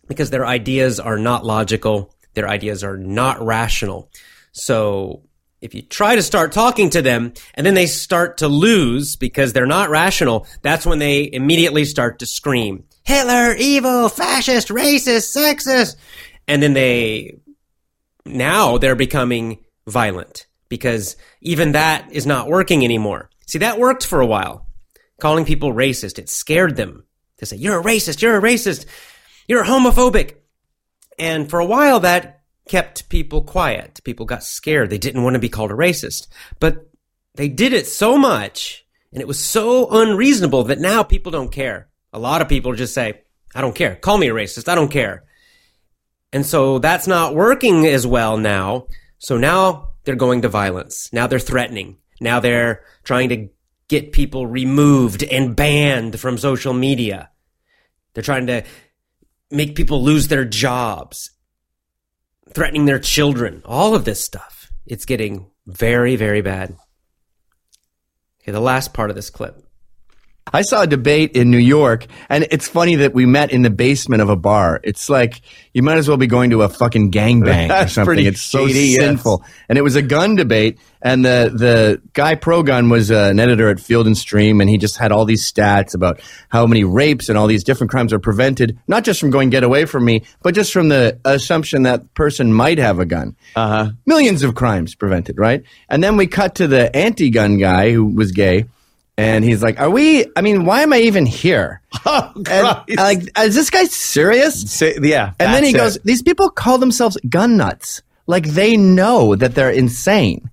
Because 0.10 0.30
their 0.30 0.46
ideas 0.46 1.00
are 1.00 1.18
not 1.18 1.46
logical, 1.46 2.14
their 2.34 2.48
ideas 2.48 2.84
are 2.84 2.98
not 2.98 3.42
rational. 3.42 4.10
So, 4.52 5.24
if 5.62 5.76
you 5.76 5.82
try 5.82 6.16
to 6.16 6.24
start 6.24 6.54
talking 6.54 6.90
to 6.92 7.02
them 7.02 7.34
and 7.54 7.66
then 7.66 7.74
they 7.74 7.86
start 7.86 8.38
to 8.38 8.48
lose 8.48 9.18
because 9.18 9.52
they're 9.52 9.66
not 9.66 9.90
rational, 9.90 10.48
that's 10.62 10.86
when 10.86 11.00
they 11.00 11.30
immediately 11.32 11.84
start 11.84 12.20
to 12.20 12.26
scream, 12.26 12.86
Hitler, 13.04 13.56
evil, 13.56 14.08
fascist, 14.08 14.70
racist, 14.70 15.36
sexist. 15.36 15.96
And 16.48 16.64
then 16.64 16.74
they, 16.74 17.40
now 18.26 18.78
they're 18.78 18.96
becoming 18.96 19.66
violent 19.88 20.46
because 20.70 21.18
even 21.42 21.74
that 21.74 22.12
is 22.12 22.26
not 22.26 22.48
working 22.48 22.84
anymore. 22.84 23.30
See, 23.48 23.60
that 23.60 23.80
worked 23.80 24.06
for 24.06 24.22
a 24.22 24.28
while. 24.28 24.68
Calling 25.20 25.44
people 25.44 25.74
racist, 25.74 26.20
it 26.20 26.30
scared 26.30 26.76
them. 26.76 27.04
They 27.40 27.46
say, 27.46 27.58
you're 27.58 27.80
a 27.80 27.84
racist, 27.84 28.22
you're 28.22 28.38
a 28.38 28.42
racist, 28.42 28.86
you're 29.48 29.66
homophobic. 29.66 30.36
And 31.20 31.50
for 31.50 31.60
a 31.60 31.66
while 31.66 32.00
that 32.00 32.40
kept 32.70 33.10
people 33.10 33.42
quiet. 33.42 34.00
People 34.04 34.26
got 34.26 34.44
scared. 34.44 34.90
They 34.90 34.98
didn't 34.98 35.24
want 35.24 35.34
to 35.34 35.40
be 35.40 35.50
called 35.50 35.72
a 35.72 35.76
racist. 35.76 36.28
But 36.60 36.90
they 37.36 37.50
did 37.50 37.74
it 37.74 37.88
so 37.88 38.18
much 38.18 38.86
and 39.12 39.22
it 39.22 39.28
was 39.28 39.44
so 39.44 39.90
unreasonable 39.90 40.66
that 40.66 40.80
now 40.80 41.04
people 41.04 41.32
don't 41.32 41.52
care. 41.52 41.90
A 42.14 42.20
lot 42.20 42.42
of 42.42 42.48
people 42.48 42.74
just 42.74 42.94
say, 42.94 43.22
I 43.56 43.62
don't 43.62 43.76
care. 43.76 43.96
Call 43.96 44.18
me 44.18 44.30
a 44.30 44.34
racist. 44.34 44.70
I 44.70 44.76
don't 44.76 44.92
care. 44.92 45.24
And 46.32 46.46
so 46.46 46.78
that's 46.78 47.08
not 47.08 47.36
working 47.36 47.88
as 47.88 48.06
well 48.06 48.38
now. 48.38 48.86
So 49.18 49.38
now 49.38 49.94
they're 50.04 50.16
going 50.16 50.44
to 50.44 50.50
violence. 50.50 51.12
Now 51.12 51.26
they're 51.26 51.40
threatening. 51.40 51.98
Now 52.22 52.40
they're 52.40 52.84
trying 53.04 53.30
to 53.30 53.50
get 53.88 54.12
people 54.12 54.46
removed 54.46 55.24
and 55.24 55.56
banned 55.56 56.20
from 56.20 56.38
social 56.38 56.74
media. 56.74 57.32
They're 58.14 58.24
trying 58.24 58.46
to 58.48 58.64
make 59.52 59.76
people 59.76 60.04
lose 60.04 60.28
their 60.28 60.46
jobs, 60.46 61.32
threatening 62.54 62.86
their 62.86 63.00
children, 63.00 63.62
all 63.66 63.96
of 63.96 64.06
this 64.06 64.24
stuff. 64.24 64.72
It's 64.86 65.06
getting 65.06 65.52
very, 65.66 66.16
very 66.16 66.42
bad. 66.42 66.76
Okay, 68.42 68.52
the 68.52 68.60
last 68.60 68.94
part 68.94 69.10
of 69.10 69.16
this 69.16 69.30
clip. 69.30 69.64
I 70.54 70.62
saw 70.64 70.82
a 70.82 70.88
debate 70.88 71.34
in 71.34 71.52
New 71.52 71.60
York, 71.60 72.08
and 72.28 72.48
it's 72.50 72.68
funny 72.68 72.96
that 72.96 73.14
we 73.14 73.26
met 73.26 73.52
in 73.52 73.62
the 73.62 73.70
basement 73.70 74.22
of 74.22 74.30
a 74.30 74.36
bar. 74.36 74.80
It's 74.84 75.10
like 75.10 75.42
you 75.74 75.84
might 75.84 75.98
as 75.98 76.08
well 76.08 76.18
be 76.18 76.28
going 76.28 76.50
to 76.52 76.64
a 76.64 76.70
fucking 76.70 77.12
gangbang 77.12 77.70
or 77.86 77.88
something. 77.88 78.26
It's 78.26 78.42
so 78.42 78.68
shady, 78.68 78.80
yes. 78.80 79.02
sinful. 79.02 79.44
And 79.68 79.78
it 79.78 79.82
was 79.82 79.96
a 79.96 80.02
gun 80.02 80.36
debate, 80.36 80.80
and 81.02 81.24
the 81.24 81.52
the 81.54 82.02
guy 82.14 82.36
pro 82.36 82.64
gun 82.64 82.90
was 82.90 83.12
uh, 83.12 83.30
an 83.32 83.40
editor 83.40 83.70
at 83.70 83.80
Field 83.80 84.08
and 84.08 84.18
Stream, 84.18 84.60
and 84.62 84.70
he 84.70 84.78
just 84.78 84.98
had 84.98 85.12
all 85.12 85.26
these 85.26 85.50
stats 85.50 85.94
about 85.94 86.20
how 86.50 86.66
many 86.66 86.84
rapes 86.84 87.30
and 87.30 87.38
all 87.38 87.48
these 87.48 87.64
different 87.64 87.92
crimes 87.92 88.12
are 88.12 88.20
prevented, 88.20 88.78
not 88.88 89.04
just 89.04 89.20
from 89.20 89.30
going 89.30 89.50
get 89.50 89.64
away 89.64 89.86
from 89.86 90.06
me, 90.06 90.24
but 90.42 90.56
just 90.56 90.74
from 90.74 90.90
the 90.90 91.20
assumption 91.26 91.84
that 91.84 92.14
person 92.16 92.54
might 92.54 92.80
have 92.80 93.00
a 93.00 93.06
gun. 93.06 93.36
Uh-huh. 93.56 93.92
Millions 94.06 94.44
of 94.44 94.56
crimes 94.56 94.96
prevented, 94.96 95.38
right? 95.38 95.64
And 95.90 96.04
then 96.04 96.18
we 96.18 96.28
cut 96.28 96.56
to 96.56 96.68
the 96.68 96.96
anti-gun 96.96 97.58
guy 97.58 97.92
who 97.92 98.06
was 98.06 98.32
gay. 98.32 98.66
And 99.20 99.44
he's 99.44 99.62
like, 99.62 99.80
"Are 99.80 99.90
we? 99.90 100.26
I 100.36 100.42
mean, 100.42 100.66
why 100.66 100.82
am 100.82 100.94
I 100.94 101.00
even 101.00 101.26
here? 101.26 101.82
Oh, 102.06 102.32
And, 102.36 102.46
Christ. 102.46 102.98
like, 102.98 103.40
is 103.46 103.56
this 103.56 103.70
guy 103.70 103.84
serious?" 103.86 104.62
Say- 104.72 104.98
yeah. 105.02 105.34
And 105.40 105.54
then 105.54 105.64
he 105.64 105.74
that's 105.74 105.96
goes, 105.96 106.04
"These 106.04 106.22
people 106.22 106.50
call 106.50 106.78
themselves 106.78 107.18
gun 107.28 107.58
nuts. 107.58 108.02
Like 108.28 108.46
they 108.48 108.78
know 108.78 109.36
that 109.36 109.56
they're 109.56 109.72
insane." 109.72 110.50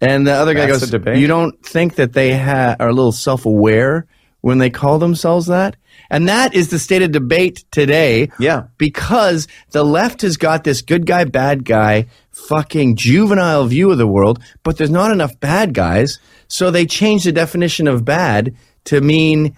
And 0.00 0.26
the 0.26 0.32
other 0.32 0.52
guy 0.54 0.66
That's 0.66 0.90
goes? 0.90 1.18
"You 1.18 1.26
don't 1.26 1.64
think 1.64 1.94
that 1.94 2.12
they 2.12 2.36
ha- 2.36 2.76
are 2.78 2.88
a 2.88 2.92
little 2.92 3.12
self-aware 3.12 4.06
when 4.42 4.58
they 4.58 4.68
call 4.70 4.98
themselves 4.98 5.46
that. 5.46 5.76
And 6.10 6.28
that 6.28 6.54
is 6.54 6.70
the 6.70 6.78
state 6.78 7.02
of 7.02 7.12
debate 7.12 7.64
today. 7.70 8.30
Yeah. 8.38 8.64
Because 8.78 9.48
the 9.70 9.84
left 9.84 10.22
has 10.22 10.36
got 10.36 10.64
this 10.64 10.82
good 10.82 11.06
guy, 11.06 11.24
bad 11.24 11.64
guy, 11.64 12.06
fucking 12.32 12.96
juvenile 12.96 13.66
view 13.66 13.90
of 13.90 13.98
the 13.98 14.06
world, 14.06 14.42
but 14.62 14.76
there's 14.76 14.90
not 14.90 15.10
enough 15.10 15.38
bad 15.40 15.74
guys. 15.74 16.18
So 16.48 16.70
they 16.70 16.86
changed 16.86 17.26
the 17.26 17.32
definition 17.32 17.88
of 17.88 18.04
bad 18.04 18.56
to 18.84 19.00
mean 19.00 19.56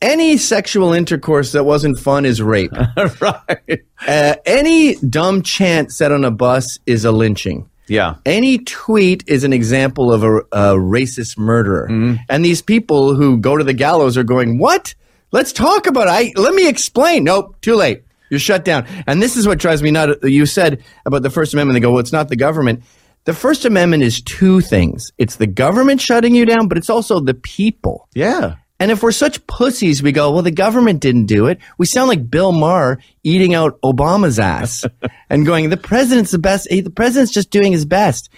any 0.00 0.36
sexual 0.36 0.92
intercourse 0.92 1.52
that 1.52 1.64
wasn't 1.64 1.98
fun 1.98 2.24
is 2.24 2.40
rape. 2.40 2.70
right. 3.20 3.82
Uh, 4.06 4.34
any 4.46 4.94
dumb 4.96 5.42
chant 5.42 5.92
said 5.92 6.12
on 6.12 6.24
a 6.24 6.30
bus 6.30 6.78
is 6.86 7.04
a 7.04 7.10
lynching. 7.12 7.68
Yeah. 7.88 8.16
Any 8.26 8.58
tweet 8.58 9.24
is 9.26 9.44
an 9.44 9.52
example 9.52 10.12
of 10.12 10.22
a, 10.22 10.36
a 10.36 10.76
racist 10.76 11.38
murderer. 11.38 11.86
And 12.28 12.44
these 12.44 12.62
people 12.62 13.14
who 13.14 13.38
go 13.38 13.56
to 13.56 13.64
the 13.64 13.72
gallows 13.72 14.16
are 14.16 14.24
going, 14.24 14.58
What? 14.58 14.94
Let's 15.30 15.52
talk 15.52 15.86
about 15.86 16.06
it. 16.06 16.34
I, 16.36 16.40
let 16.40 16.54
me 16.54 16.68
explain. 16.68 17.24
Nope, 17.24 17.60
too 17.60 17.74
late. 17.74 18.04
You're 18.30 18.40
shut 18.40 18.64
down. 18.64 18.86
And 19.06 19.22
this 19.22 19.36
is 19.36 19.46
what 19.46 19.58
drives 19.58 19.82
me 19.82 19.90
nuts. 19.90 20.22
You 20.22 20.46
said 20.46 20.84
about 21.06 21.22
the 21.22 21.30
First 21.30 21.54
Amendment, 21.54 21.76
they 21.76 21.80
go, 21.80 21.92
Well, 21.92 22.00
it's 22.00 22.12
not 22.12 22.28
the 22.28 22.36
government. 22.36 22.82
The 23.24 23.34
First 23.34 23.64
Amendment 23.64 24.02
is 24.02 24.22
two 24.22 24.60
things 24.60 25.12
it's 25.18 25.36
the 25.36 25.46
government 25.46 26.00
shutting 26.00 26.34
you 26.34 26.46
down, 26.46 26.68
but 26.68 26.78
it's 26.78 26.90
also 26.90 27.20
the 27.20 27.34
people. 27.34 28.08
Yeah. 28.14 28.56
And 28.80 28.90
if 28.90 29.02
we're 29.02 29.12
such 29.12 29.44
pussies, 29.46 30.02
we 30.02 30.12
go, 30.12 30.30
well, 30.30 30.42
the 30.42 30.52
government 30.52 31.00
didn't 31.00 31.26
do 31.26 31.46
it. 31.46 31.58
We 31.78 31.86
sound 31.86 32.08
like 32.08 32.30
Bill 32.30 32.52
Maher 32.52 33.00
eating 33.24 33.52
out 33.52 33.80
Obama's 33.80 34.38
ass 34.38 34.84
and 35.30 35.44
going, 35.44 35.68
the 35.68 35.76
president's 35.76 36.30
the 36.30 36.38
best. 36.38 36.68
The 36.70 36.88
president's 36.88 37.32
just 37.32 37.50
doing 37.50 37.72
his 37.72 37.84
best. 37.84 38.30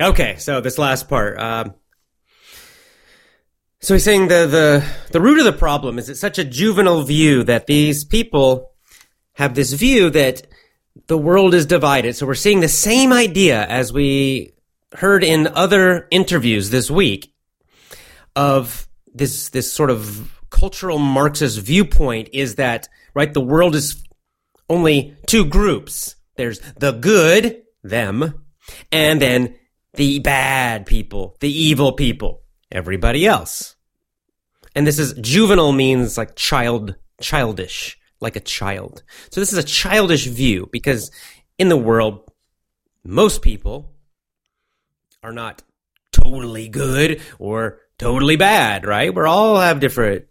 Okay, 0.00 0.36
so 0.38 0.60
this 0.60 0.78
last 0.78 1.08
part. 1.08 1.38
Um, 1.38 1.74
so 3.84 3.94
he's 3.94 4.04
saying 4.04 4.28
the, 4.28 4.46
the 4.46 4.84
the 5.12 5.20
root 5.20 5.38
of 5.38 5.44
the 5.44 5.52
problem 5.52 5.98
is 5.98 6.08
it's 6.08 6.18
such 6.18 6.38
a 6.38 6.44
juvenile 6.44 7.02
view 7.02 7.44
that 7.44 7.66
these 7.66 8.02
people 8.02 8.72
have 9.34 9.54
this 9.54 9.74
view 9.74 10.08
that 10.08 10.46
the 11.06 11.18
world 11.18 11.54
is 11.54 11.66
divided. 11.66 12.16
So 12.16 12.26
we're 12.26 12.34
seeing 12.34 12.60
the 12.60 12.68
same 12.68 13.12
idea 13.12 13.62
as 13.66 13.92
we 13.92 14.54
heard 14.94 15.22
in 15.22 15.48
other 15.48 16.08
interviews 16.10 16.70
this 16.70 16.90
week 16.90 17.34
of 18.34 18.88
this 19.12 19.50
this 19.50 19.70
sort 19.70 19.90
of 19.90 20.32
cultural 20.48 20.98
Marxist 20.98 21.58
viewpoint 21.58 22.30
is 22.32 22.54
that 22.54 22.88
right 23.12 23.34
the 23.34 23.40
world 23.40 23.74
is 23.74 24.02
only 24.70 25.14
two 25.26 25.44
groups. 25.44 26.16
There's 26.36 26.58
the 26.78 26.92
good, 26.92 27.62
them, 27.82 28.46
and 28.90 29.20
then 29.20 29.56
the 29.92 30.20
bad 30.20 30.86
people, 30.86 31.36
the 31.40 31.52
evil 31.52 31.92
people, 31.92 32.42
everybody 32.72 33.26
else. 33.26 33.73
And 34.74 34.86
this 34.86 34.98
is 34.98 35.12
juvenile 35.14 35.72
means 35.72 36.18
like 36.18 36.34
child, 36.34 36.96
childish, 37.20 37.98
like 38.20 38.36
a 38.36 38.40
child. 38.40 39.02
So 39.30 39.40
this 39.40 39.52
is 39.52 39.58
a 39.58 39.62
childish 39.62 40.26
view 40.26 40.68
because 40.72 41.10
in 41.58 41.68
the 41.68 41.76
world, 41.76 42.30
most 43.04 43.42
people 43.42 43.92
are 45.22 45.32
not 45.32 45.62
totally 46.12 46.68
good 46.68 47.20
or 47.38 47.80
totally 47.98 48.36
bad, 48.36 48.84
right? 48.84 49.14
We 49.14 49.22
all 49.22 49.60
have 49.60 49.80
different 49.80 50.26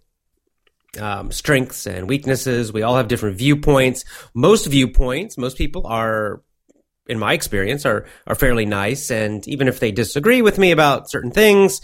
um, 1.00 1.32
strengths 1.32 1.88
and 1.88 2.08
weaknesses. 2.08 2.72
We 2.72 2.84
all 2.84 2.98
have 2.98 3.08
different 3.08 3.38
viewpoints. 3.38 4.06
Most 4.34 4.66
viewpoints, 4.68 5.38
most 5.38 5.58
people 5.58 5.88
are, 5.88 6.42
in 7.08 7.20
my 7.20 7.34
experience, 7.34 7.86
are 7.86 8.06
are 8.28 8.36
fairly 8.36 8.66
nice. 8.66 9.10
And 9.12 9.48
even 9.48 9.68
if 9.68 9.80
they 9.80 9.92
disagree 9.92 10.42
with 10.42 10.58
me 10.58 10.72
about 10.72 11.10
certain 11.10 11.32
things, 11.32 11.82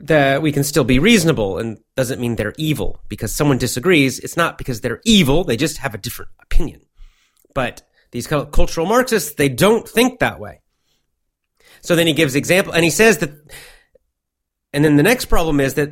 that 0.00 0.42
we 0.42 0.52
can 0.52 0.64
still 0.64 0.84
be 0.84 0.98
reasonable. 0.98 1.58
And 1.58 1.78
doesn't 1.96 2.20
mean 2.20 2.36
they're 2.36 2.54
evil 2.58 3.00
because 3.08 3.32
someone 3.32 3.58
disagrees. 3.58 4.18
It's 4.18 4.36
not 4.36 4.58
because 4.58 4.80
they're 4.80 5.00
evil. 5.04 5.44
They 5.44 5.56
just 5.56 5.78
have 5.78 5.94
a 5.94 5.98
different 5.98 6.30
opinion. 6.42 6.82
But 7.54 7.82
these 8.10 8.26
cultural 8.26 8.86
Marxists, 8.86 9.34
they 9.34 9.48
don't 9.48 9.88
think 9.88 10.18
that 10.18 10.40
way. 10.40 10.60
So 11.80 11.96
then 11.96 12.06
he 12.06 12.12
gives 12.12 12.34
example, 12.34 12.72
and 12.72 12.82
he 12.82 12.90
says 12.90 13.18
that 13.18 13.32
and 14.74 14.84
then 14.84 14.96
the 14.96 15.04
next 15.04 15.26
problem 15.26 15.60
is 15.60 15.74
that 15.74 15.90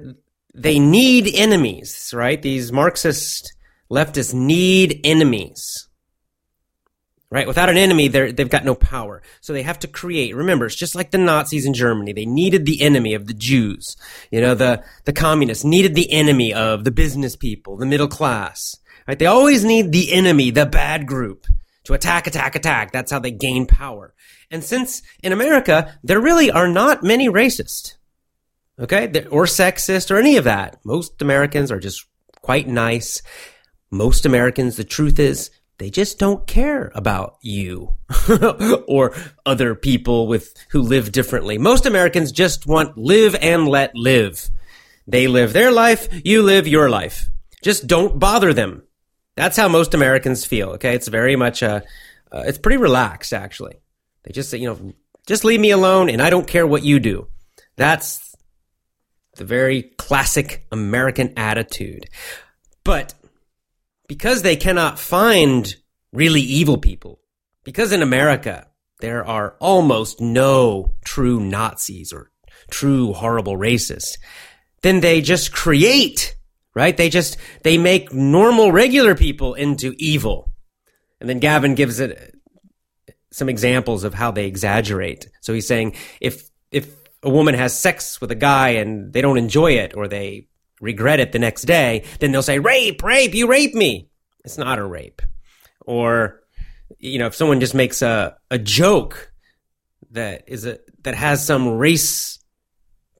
they 0.54 0.80
need 0.80 1.32
enemies, 1.32 2.12
right? 2.15 2.43
These 2.43 2.73
Marxist 2.73 3.54
leftists 3.88 4.34
need 4.34 5.00
enemies. 5.04 5.88
Right? 7.32 7.47
Without 7.47 7.71
an 7.71 7.78
enemy, 7.78 8.08
they're, 8.08 8.30
they've 8.30 8.47
got 8.47 8.66
no 8.66 8.75
power. 8.75 9.23
So 9.40 9.54
they 9.54 9.62
have 9.62 9.78
to 9.78 9.88
create. 9.88 10.36
Remember, 10.36 10.66
it's 10.66 10.75
just 10.75 10.95
like 10.95 11.12
the 11.12 11.16
Nazis 11.16 11.64
in 11.64 11.73
Germany. 11.73 12.12
They 12.12 12.26
needed 12.26 12.66
the 12.66 12.82
enemy 12.82 13.14
of 13.14 13.26
the 13.26 13.32
Jews. 13.32 13.97
You 14.30 14.42
know, 14.42 14.54
the, 14.54 14.84
the 15.06 15.14
communists 15.14 15.64
needed 15.64 15.95
the 15.95 16.12
enemy 16.12 16.52
of 16.52 16.84
the 16.84 16.90
business 16.90 17.34
people, 17.34 17.78
the 17.78 17.86
middle 17.86 18.06
class. 18.06 18.76
Right? 19.08 19.18
They 19.18 19.25
always 19.25 19.64
need 19.64 19.92
the 19.92 20.12
enemy, 20.12 20.50
the 20.50 20.66
bad 20.66 21.06
group, 21.06 21.47
to 21.84 21.95
attack, 21.95 22.26
attack, 22.26 22.54
attack. 22.54 22.92
That's 22.92 23.10
how 23.10 23.18
they 23.18 23.30
gain 23.30 23.64
power. 23.64 24.12
And 24.50 24.62
since 24.62 25.00
in 25.23 25.32
America, 25.32 25.99
there 26.04 26.21
really 26.21 26.50
are 26.50 26.68
not 26.68 27.02
many 27.02 27.30
racists, 27.30 27.95
okay, 28.78 29.06
or 29.30 29.47
sexist 29.47 30.10
or 30.10 30.18
any 30.18 30.36
of 30.36 30.45
that, 30.45 30.80
most 30.84 31.23
Americans 31.23 31.73
are 31.73 31.80
just 31.80 32.04
quite 32.42 32.68
nice. 32.68 33.23
Most 33.90 34.26
Americans, 34.26 34.76
the 34.76 34.84
truth 34.84 35.18
is, 35.18 35.50
they 35.82 35.90
just 35.90 36.18
don't 36.18 36.47
care 36.47 36.92
about 36.95 37.38
you 37.42 37.97
or 38.86 39.14
other 39.45 39.75
people 39.75 40.28
with 40.28 40.54
who 40.71 40.80
live 40.80 41.10
differently. 41.10 41.58
Most 41.58 41.86
Americans 41.86 42.30
just 42.30 42.66
want 42.66 42.97
live 42.97 43.34
and 43.34 43.66
let 43.66 43.97
live. 43.97 44.49
They 45.06 45.26
live 45.26 45.52
their 45.52 45.73
life, 45.73 46.08
you 46.25 46.42
live 46.42 46.68
your 46.68 46.88
life. 46.88 47.28
Just 47.62 47.86
don't 47.86 48.18
bother 48.18 48.52
them. 48.54 48.82
That's 49.34 49.56
how 49.56 49.68
most 49.68 49.95
Americans 49.95 50.45
feel. 50.45 50.71
Okay, 50.71 50.95
it's 50.95 51.08
very 51.08 51.36
much 51.36 51.62
a, 51.62 51.82
uh, 52.30 52.45
it's 52.47 52.58
pretty 52.58 52.76
relaxed 52.76 53.32
actually. 53.32 53.80
They 54.23 54.32
just 54.32 54.50
say, 54.50 54.58
you 54.58 54.68
know, 54.68 54.92
just 55.26 55.45
leave 55.45 55.60
me 55.60 55.71
alone, 55.71 56.08
and 56.10 56.23
I 56.23 56.30
don't 56.30 56.47
care 56.47 56.66
what 56.66 56.84
you 56.84 57.00
do. 57.00 57.28
That's 57.76 58.36
the 59.36 59.45
very 59.45 59.82
classic 59.82 60.66
American 60.71 61.32
attitude. 61.36 62.06
But 62.84 63.14
because 64.08 64.43
they 64.43 64.56
cannot 64.56 64.99
find 64.99 65.75
really 66.12 66.41
evil 66.41 66.78
people, 66.78 67.21
because 67.65 67.93
in 67.93 68.02
America 68.02 68.67
there 69.00 69.25
are 69.26 69.56
almost 69.60 70.21
no 70.21 70.95
true 71.04 71.41
Nazis 71.41 72.12
or 72.12 72.30
true 72.71 73.12
horrible 73.12 73.56
racists, 73.56 74.17
then 74.82 75.00
they 75.00 75.21
just 75.21 75.52
create, 75.52 76.36
right? 76.75 76.97
They 76.97 77.08
just, 77.08 77.36
they 77.62 77.78
make 77.78 78.12
normal, 78.12 78.73
regular 78.73 79.15
people 79.15 79.54
into 79.54 79.95
evil. 79.99 80.52
And 81.21 81.28
then 81.28 81.38
Gavin 81.38 81.75
gives 81.75 82.00
it 82.00 82.34
uh, 83.08 83.12
some 83.30 83.49
examples 83.49 84.04
of 84.04 84.15
how 84.15 84.30
they 84.30 84.47
exaggerate. 84.47 85.28
So 85.41 85.52
he's 85.54 85.67
saying 85.67 85.97
if, 86.21 86.50
if 86.71 86.95
a 87.23 87.30
woman 87.30 87.54
has 87.54 87.78
sex 87.78 88.21
with 88.21 88.30
a 88.30 88.36
guy 88.36 88.71
and 88.71 89.12
they 89.12 89.21
don't 89.21 89.38
enjoy 89.38 89.73
it 89.73 89.95
or 89.97 90.08
they 90.08 90.49
regret 90.82 91.21
it 91.21 91.32
the 91.32 91.38
next 91.38 91.62
day, 91.62 92.04
then 92.21 92.32
they'll 92.32 92.42
say, 92.42 92.58
rape, 92.58 93.02
rape, 93.02 93.34
you 93.34 93.47
raped 93.47 93.75
me. 93.75 94.10
It's 94.45 94.58
not 94.58 94.78
a 94.78 94.84
rape. 94.84 95.23
Or, 95.86 96.42
you 96.99 97.18
know, 97.18 97.26
if 97.26 97.34
someone 97.34 97.60
just 97.60 97.75
makes 97.75 98.02
a, 98.02 98.36
a 98.50 98.58
joke 98.58 99.32
that 100.10 100.45
is 100.49 100.66
a, 100.66 100.78
that 101.04 101.14
has 101.14 101.47
some 101.47 101.68
race 101.68 102.38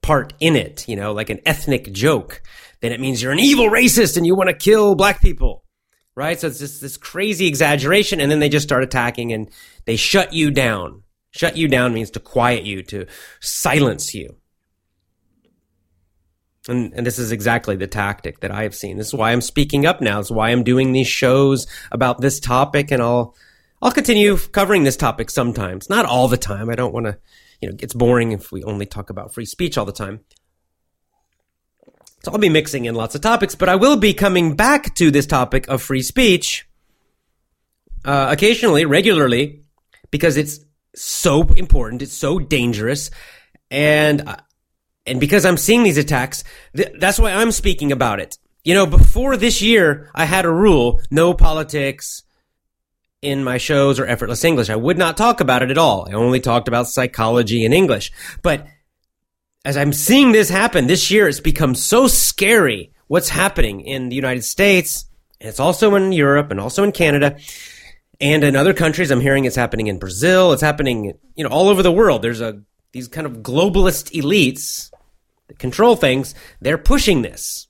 part 0.03 0.35
in 0.40 0.57
it, 0.57 0.87
you 0.88 0.96
know, 0.96 1.12
like 1.12 1.31
an 1.31 1.40
ethnic 1.46 1.92
joke, 1.92 2.42
then 2.81 2.92
it 2.92 3.01
means 3.01 3.22
you're 3.22 3.33
an 3.33 3.38
evil 3.38 3.70
racist 3.70 4.16
and 4.16 4.27
you 4.27 4.35
want 4.35 4.51
to 4.51 4.57
kill 4.57 4.94
black 4.94 5.22
people. 5.22 5.64
Right? 6.14 6.38
So 6.38 6.48
it's 6.48 6.59
just 6.59 6.83
this 6.83 6.98
crazy 6.98 7.46
exaggeration 7.46 8.20
and 8.20 8.31
then 8.31 8.40
they 8.40 8.51
just 8.51 8.66
start 8.66 8.83
attacking 8.83 9.33
and 9.33 9.48
they 9.87 9.96
shut 9.96 10.35
you 10.35 10.51
down. 10.51 11.05
Shut 11.31 11.57
you 11.57 11.68
down 11.68 11.94
means 11.94 12.11
to 12.11 12.20
quiet 12.20 12.64
you, 12.64 12.83
to 12.83 13.07
silence 13.40 14.14
you. 14.14 14.37
And, 16.68 16.92
and 16.94 17.05
this 17.05 17.18
is 17.18 17.33
exactly 17.33 17.75
the 17.75 17.88
tactic 17.88 18.40
that 18.40 18.53
I 18.53 18.62
have 18.62 18.75
seen. 18.75 18.96
This 18.96 19.09
is 19.09 19.14
why 19.14 19.33
I'm 19.33 19.40
speaking 19.40 19.85
up 19.85 20.01
now. 20.01 20.18
This 20.18 20.29
is 20.29 20.33
why 20.33 20.51
I'm 20.51 20.62
doing 20.62 20.92
these 20.92 21.09
shows 21.09 21.66
about 21.90 22.20
this 22.20 22.38
topic, 22.38 22.92
and 22.92 23.03
I'll 23.03 23.35
I'll 23.81 23.90
continue 23.90 24.37
covering 24.37 24.85
this 24.85 24.96
topic 24.96 25.29
sometimes. 25.29 25.90
Not 25.90 26.07
all 26.07 26.29
the 26.29 26.37
time. 26.37 26.70
I 26.70 26.77
don't 26.77 26.94
want 26.94 27.07
to, 27.07 27.18
you 27.61 27.68
know, 27.68 27.75
it 27.75 27.81
gets 27.81 27.94
boring 27.94 28.31
if 28.31 28.53
we 28.53 28.62
only 28.62 28.87
talk 28.87 29.11
about 29.11 29.35
free 29.35 29.44
speech 29.44 29.77
all 29.77 29.85
the 29.85 29.92
time. 29.92 30.20
So 32.22 32.31
I'll 32.31 32.38
be 32.38 32.48
mixing 32.48 32.85
in 32.85 32.94
lots 32.94 33.16
of 33.16 33.20
topics, 33.20 33.57
but 33.57 33.68
I 33.68 33.75
will 33.75 33.96
be 33.96 34.14
coming 34.14 34.55
back 34.55 34.94
to 34.94 35.11
this 35.11 35.27
topic 35.27 35.66
of 35.66 35.83
free 35.83 36.03
speech 36.03 36.68
uh, 38.05 38.29
occasionally, 38.31 38.85
regularly, 38.85 39.64
because 40.12 40.37
it's 40.37 40.61
so 40.94 41.42
important. 41.55 42.03
It's 42.03 42.16
so 42.16 42.38
dangerous, 42.38 43.11
and 43.72 44.29
uh, 44.29 44.37
and 45.07 45.21
because 45.21 45.45
I'm 45.45 45.57
seeing 45.57 45.83
these 45.83 45.99
attacks, 45.99 46.45
th- 46.77 46.95
that's 46.99 47.19
why 47.19 47.33
I'm 47.33 47.53
speaking 47.53 47.93
about 47.93 48.21
it. 48.21 48.38
You 48.65 48.75
know, 48.75 48.87
before 48.87 49.37
this 49.37 49.61
year, 49.61 50.11
I 50.15 50.25
had 50.25 50.45
a 50.45 50.51
rule: 50.51 51.01
no 51.11 51.35
politics 51.35 52.23
in 53.23 53.45
my 53.45 53.57
shows 53.57 54.01
or 54.01 54.07
effortless 54.07 54.45
English. 54.45 54.69
I 54.69 54.77
would 54.77 54.99
not 54.99 55.17
talk 55.17 55.41
about 55.41 55.62
it 55.62 55.71
at 55.71 55.79
all. 55.79 56.09
I 56.09 56.15
only 56.15 56.41
talked 56.41 56.69
about 56.69 56.88
psychology 56.88 57.65
and 57.65 57.73
English. 57.73 58.12
But 58.43 58.67
as 59.65 59.77
I'm 59.77 59.93
seeing 59.93 60.33
this 60.33 60.51
happen 60.51 60.88
this 60.88 61.11
year, 61.11 61.29
it's 61.29 61.41
become 61.41 61.77
so 61.77 62.09
scary 62.09 62.93
what's 63.07 63.29
happening 63.29 63.83
in 63.83 64.09
the 64.09 64.17
United 64.17 64.43
States. 64.43 65.07
And 65.41 65.49
it's 65.49 65.61
also 65.61 65.95
in 65.95 66.12
Europe 66.12 66.51
and 66.51 66.59
also 66.59 66.83
in 66.83 66.91
Canada 66.91 67.38
and 68.21 68.43
in 68.43 68.57
other 68.57 68.75
countries. 68.75 69.12
I'm 69.12 69.21
hearing 69.21 69.45
it's 69.45 69.57
happening 69.57 69.87
in 69.87 69.99
Brazil. 69.99 70.53
It's 70.53 70.62
happening, 70.62 71.12
you 71.37 71.45
know, 71.45 71.51
all 71.51 71.69
over 71.69 71.83
the 71.83 71.93
world. 71.93 72.23
There's 72.23 72.41
a, 72.41 72.61
these 72.93 73.07
kind 73.07 73.27
of 73.27 73.38
globalist 73.38 74.11
elites 74.21 74.91
that 75.53 75.59
control 75.59 75.97
things. 75.97 76.35
They're 76.61 76.79
pushing 76.79 77.21
this. 77.21 77.69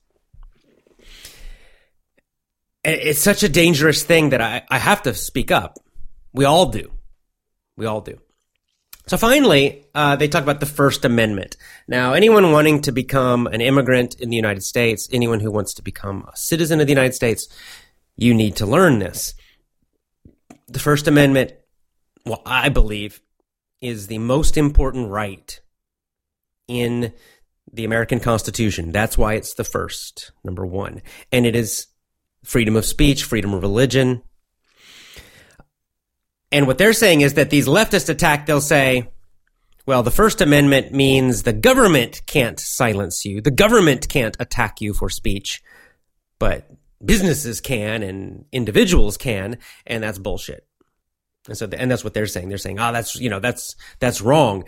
It's 2.85 3.19
such 3.19 3.43
a 3.43 3.49
dangerous 3.49 4.03
thing 4.03 4.29
that 4.29 4.41
I, 4.41 4.63
I 4.69 4.77
have 4.77 5.03
to 5.03 5.13
speak 5.13 5.51
up. 5.51 5.79
We 6.33 6.45
all 6.45 6.67
do. 6.67 6.91
We 7.75 7.85
all 7.85 8.01
do. 8.01 8.19
So 9.07 9.17
finally, 9.17 9.85
uh, 9.93 10.15
they 10.15 10.29
talk 10.29 10.43
about 10.43 10.61
the 10.61 10.65
First 10.65 11.03
Amendment. 11.03 11.57
Now, 11.87 12.13
anyone 12.13 12.53
wanting 12.53 12.81
to 12.83 12.93
become 12.93 13.47
an 13.47 13.59
immigrant 13.59 14.15
in 14.15 14.29
the 14.29 14.37
United 14.37 14.63
States, 14.63 15.09
anyone 15.11 15.41
who 15.41 15.51
wants 15.51 15.73
to 15.75 15.81
become 15.81 16.25
a 16.31 16.37
citizen 16.37 16.79
of 16.79 16.87
the 16.87 16.93
United 16.93 17.13
States, 17.13 17.49
you 18.15 18.33
need 18.33 18.55
to 18.57 18.65
learn 18.65 18.99
this. 18.99 19.33
The 20.67 20.79
First 20.79 21.07
Amendment, 21.07 21.51
well, 22.25 22.41
I 22.45 22.69
believe, 22.69 23.21
is 23.81 24.07
the 24.07 24.19
most 24.19 24.55
important 24.57 25.09
right 25.09 25.59
in 26.67 27.13
the 27.73 27.85
American 27.85 28.19
Constitution. 28.19 28.91
That's 28.91 29.17
why 29.17 29.33
it's 29.33 29.55
the 29.55 29.63
first, 29.63 30.31
number 30.43 30.65
one. 30.65 31.01
And 31.31 31.45
it 31.45 31.55
is 31.55 31.87
freedom 32.43 32.75
of 32.75 32.85
speech, 32.85 33.23
freedom 33.23 33.53
of 33.53 33.61
religion, 33.61 34.21
and 36.53 36.67
what 36.67 36.77
they're 36.77 36.93
saying 36.93 37.21
is 37.21 37.33
that 37.33 37.49
these 37.49 37.67
leftists 37.67 38.09
attack, 38.09 38.45
they'll 38.45 38.61
say, 38.61 39.09
well, 39.87 40.03
the 40.03 40.11
First 40.11 40.39
Amendment 40.39 40.93
means 40.93 41.41
the 41.41 41.51
government 41.51 42.21
can't 42.27 42.59
silence 42.59 43.25
you. 43.25 43.41
The 43.41 43.49
government 43.49 44.07
can't 44.07 44.37
attack 44.39 44.79
you 44.79 44.93
for 44.93 45.09
speech, 45.09 45.63
but 46.37 46.69
businesses 47.03 47.59
can 47.59 48.03
and 48.03 48.45
individuals 48.51 49.17
can, 49.17 49.57
and 49.87 50.03
that's 50.03 50.19
bullshit. 50.19 50.67
And 51.47 51.57
so, 51.57 51.67
and 51.75 51.89
that's 51.89 52.03
what 52.03 52.13
they're 52.13 52.27
saying. 52.27 52.49
They're 52.49 52.59
saying, 52.59 52.79
oh, 52.79 52.93
that's, 52.93 53.15
you 53.15 53.31
know, 53.31 53.39
that's, 53.39 53.75
that's 53.97 54.21
wrong. 54.21 54.63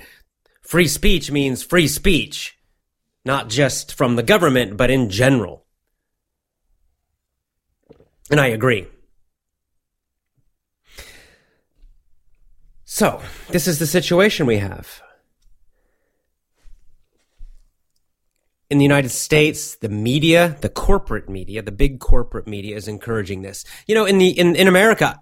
Free 0.64 0.88
speech 0.88 1.30
means 1.30 1.62
free 1.62 1.88
speech, 1.88 2.58
not 3.26 3.50
just 3.50 3.96
from 3.96 4.16
the 4.16 4.24
government, 4.24 4.78
but 4.78 4.92
in 4.92 5.10
general. 5.10 5.66
And 8.30 8.40
I 8.40 8.48
agree. 8.48 8.88
So, 12.86 13.22
this 13.50 13.68
is 13.68 13.80
the 13.80 13.88
situation 13.88 14.46
we 14.46 14.58
have. 14.60 15.02
In 18.70 18.78
the 18.78 18.86
United 18.86 19.10
States, 19.10 19.76
the 19.76 19.90
media, 19.90 20.58
the 20.62 20.70
corporate 20.70 21.30
media, 21.30 21.62
the 21.62 21.72
big 21.72 22.00
corporate 22.00 22.48
media 22.48 22.76
is 22.76 22.88
encouraging 22.88 23.42
this. 23.42 23.66
You 23.88 23.96
know, 23.96 24.06
in 24.06 24.18
the 24.18 24.30
in, 24.30 24.56
in 24.56 24.68
America, 24.68 25.20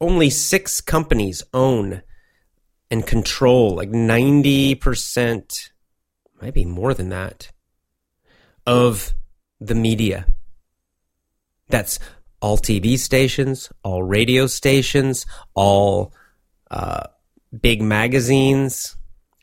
only 0.00 0.30
six 0.30 0.80
companies 0.80 1.42
own 1.52 2.02
and 2.90 3.06
control 3.06 3.74
like 3.74 3.90
90%, 3.90 5.70
maybe 6.40 6.64
more 6.64 6.94
than 6.94 7.08
that, 7.10 7.50
of 8.66 9.14
the 9.60 9.74
media. 9.74 10.26
That's 11.68 11.98
all 12.40 12.56
TV 12.56 12.98
stations, 12.98 13.70
all 13.82 14.02
radio 14.02 14.46
stations, 14.46 15.26
all 15.54 16.14
uh, 16.70 17.08
big 17.60 17.82
magazines, 17.82 18.96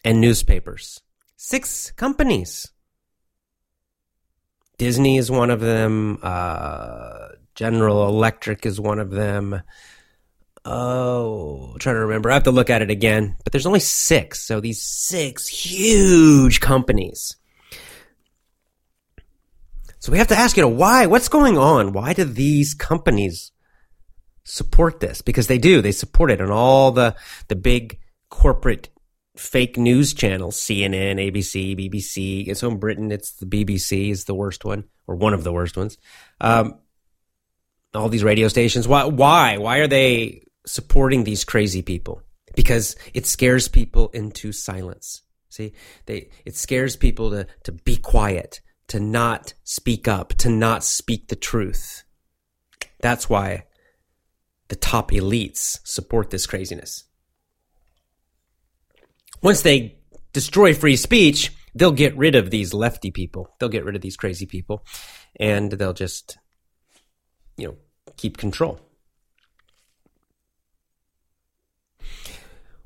and 0.03 0.21
newspapers. 0.21 1.01
Six 1.35 1.91
companies. 1.91 2.71
Disney 4.77 5.17
is 5.17 5.31
one 5.31 5.49
of 5.49 5.59
them. 5.59 6.19
Uh, 6.21 7.29
General 7.55 8.07
Electric 8.07 8.65
is 8.65 8.79
one 8.79 8.99
of 8.99 9.11
them. 9.11 9.61
Oh, 10.65 11.71
I'm 11.73 11.79
trying 11.79 11.95
to 11.95 12.01
remember. 12.01 12.31
I 12.31 12.33
have 12.33 12.43
to 12.43 12.51
look 12.51 12.69
at 12.69 12.81
it 12.81 12.89
again. 12.89 13.37
But 13.43 13.53
there's 13.53 13.67
only 13.67 13.79
six. 13.79 14.41
So 14.41 14.59
these 14.59 14.81
six 14.81 15.47
huge 15.47 16.59
companies. 16.59 17.37
So 19.99 20.11
we 20.11 20.17
have 20.17 20.27
to 20.27 20.37
ask, 20.37 20.57
you 20.57 20.63
know, 20.63 20.69
why? 20.69 21.05
What's 21.05 21.29
going 21.29 21.57
on? 21.57 21.93
Why 21.93 22.13
do 22.13 22.23
these 22.23 22.73
companies 22.73 23.51
support 24.45 24.99
this 24.99 25.21
because 25.21 25.47
they 25.47 25.57
do. 25.57 25.81
They 25.81 25.91
support 25.91 26.31
it 26.31 26.39
on 26.39 26.51
all 26.51 26.91
the 26.91 27.15
the 27.49 27.55
big 27.55 27.99
corporate 28.29 28.89
fake 29.35 29.77
news 29.77 30.13
channels, 30.13 30.55
CNN, 30.57 31.15
ABC, 31.17 31.77
BBC. 31.77 32.55
So 32.55 32.69
in 32.69 32.77
Britain, 32.77 33.11
it's 33.11 33.33
the 33.33 33.45
BBC 33.45 34.11
is 34.11 34.25
the 34.25 34.35
worst 34.35 34.63
one 34.63 34.85
or 35.07 35.15
one 35.15 35.33
of 35.33 35.43
the 35.43 35.51
worst 35.51 35.75
ones. 35.75 35.97
Um, 36.39 36.79
all 37.93 38.09
these 38.09 38.23
radio 38.23 38.47
stations. 38.47 38.87
Why? 38.87 39.05
Why? 39.05 39.57
Why 39.57 39.77
are 39.77 39.87
they 39.87 40.44
supporting 40.65 41.23
these 41.23 41.43
crazy 41.43 41.81
people? 41.81 42.21
Because 42.55 42.95
it 43.13 43.25
scares 43.25 43.67
people 43.67 44.09
into 44.09 44.51
silence. 44.51 45.21
See, 45.49 45.73
they 46.05 46.29
it 46.45 46.55
scares 46.55 46.95
people 46.95 47.31
to 47.31 47.47
to 47.63 47.71
be 47.71 47.97
quiet, 47.97 48.61
to 48.87 48.99
not 48.99 49.53
speak 49.63 50.07
up, 50.07 50.33
to 50.35 50.49
not 50.49 50.83
speak 50.83 51.27
the 51.27 51.35
truth. 51.35 52.03
That's 53.01 53.29
why 53.29 53.65
the 54.67 54.75
top 54.75 55.11
elites 55.11 55.79
support 55.83 56.29
this 56.29 56.47
craziness. 56.47 57.03
Once 59.41 59.61
they 59.61 59.99
destroy 60.33 60.73
free 60.73 60.95
speech, 60.95 61.53
they'll 61.75 61.91
get 61.91 62.17
rid 62.17 62.35
of 62.35 62.49
these 62.49 62.73
lefty 62.73 63.11
people. 63.11 63.47
They'll 63.59 63.69
get 63.69 63.85
rid 63.85 63.95
of 63.95 64.01
these 64.01 64.17
crazy 64.17 64.45
people 64.45 64.83
and 65.39 65.71
they'll 65.71 65.93
just, 65.93 66.37
you 67.57 67.67
know, 67.67 67.75
keep 68.17 68.37
control. 68.37 68.79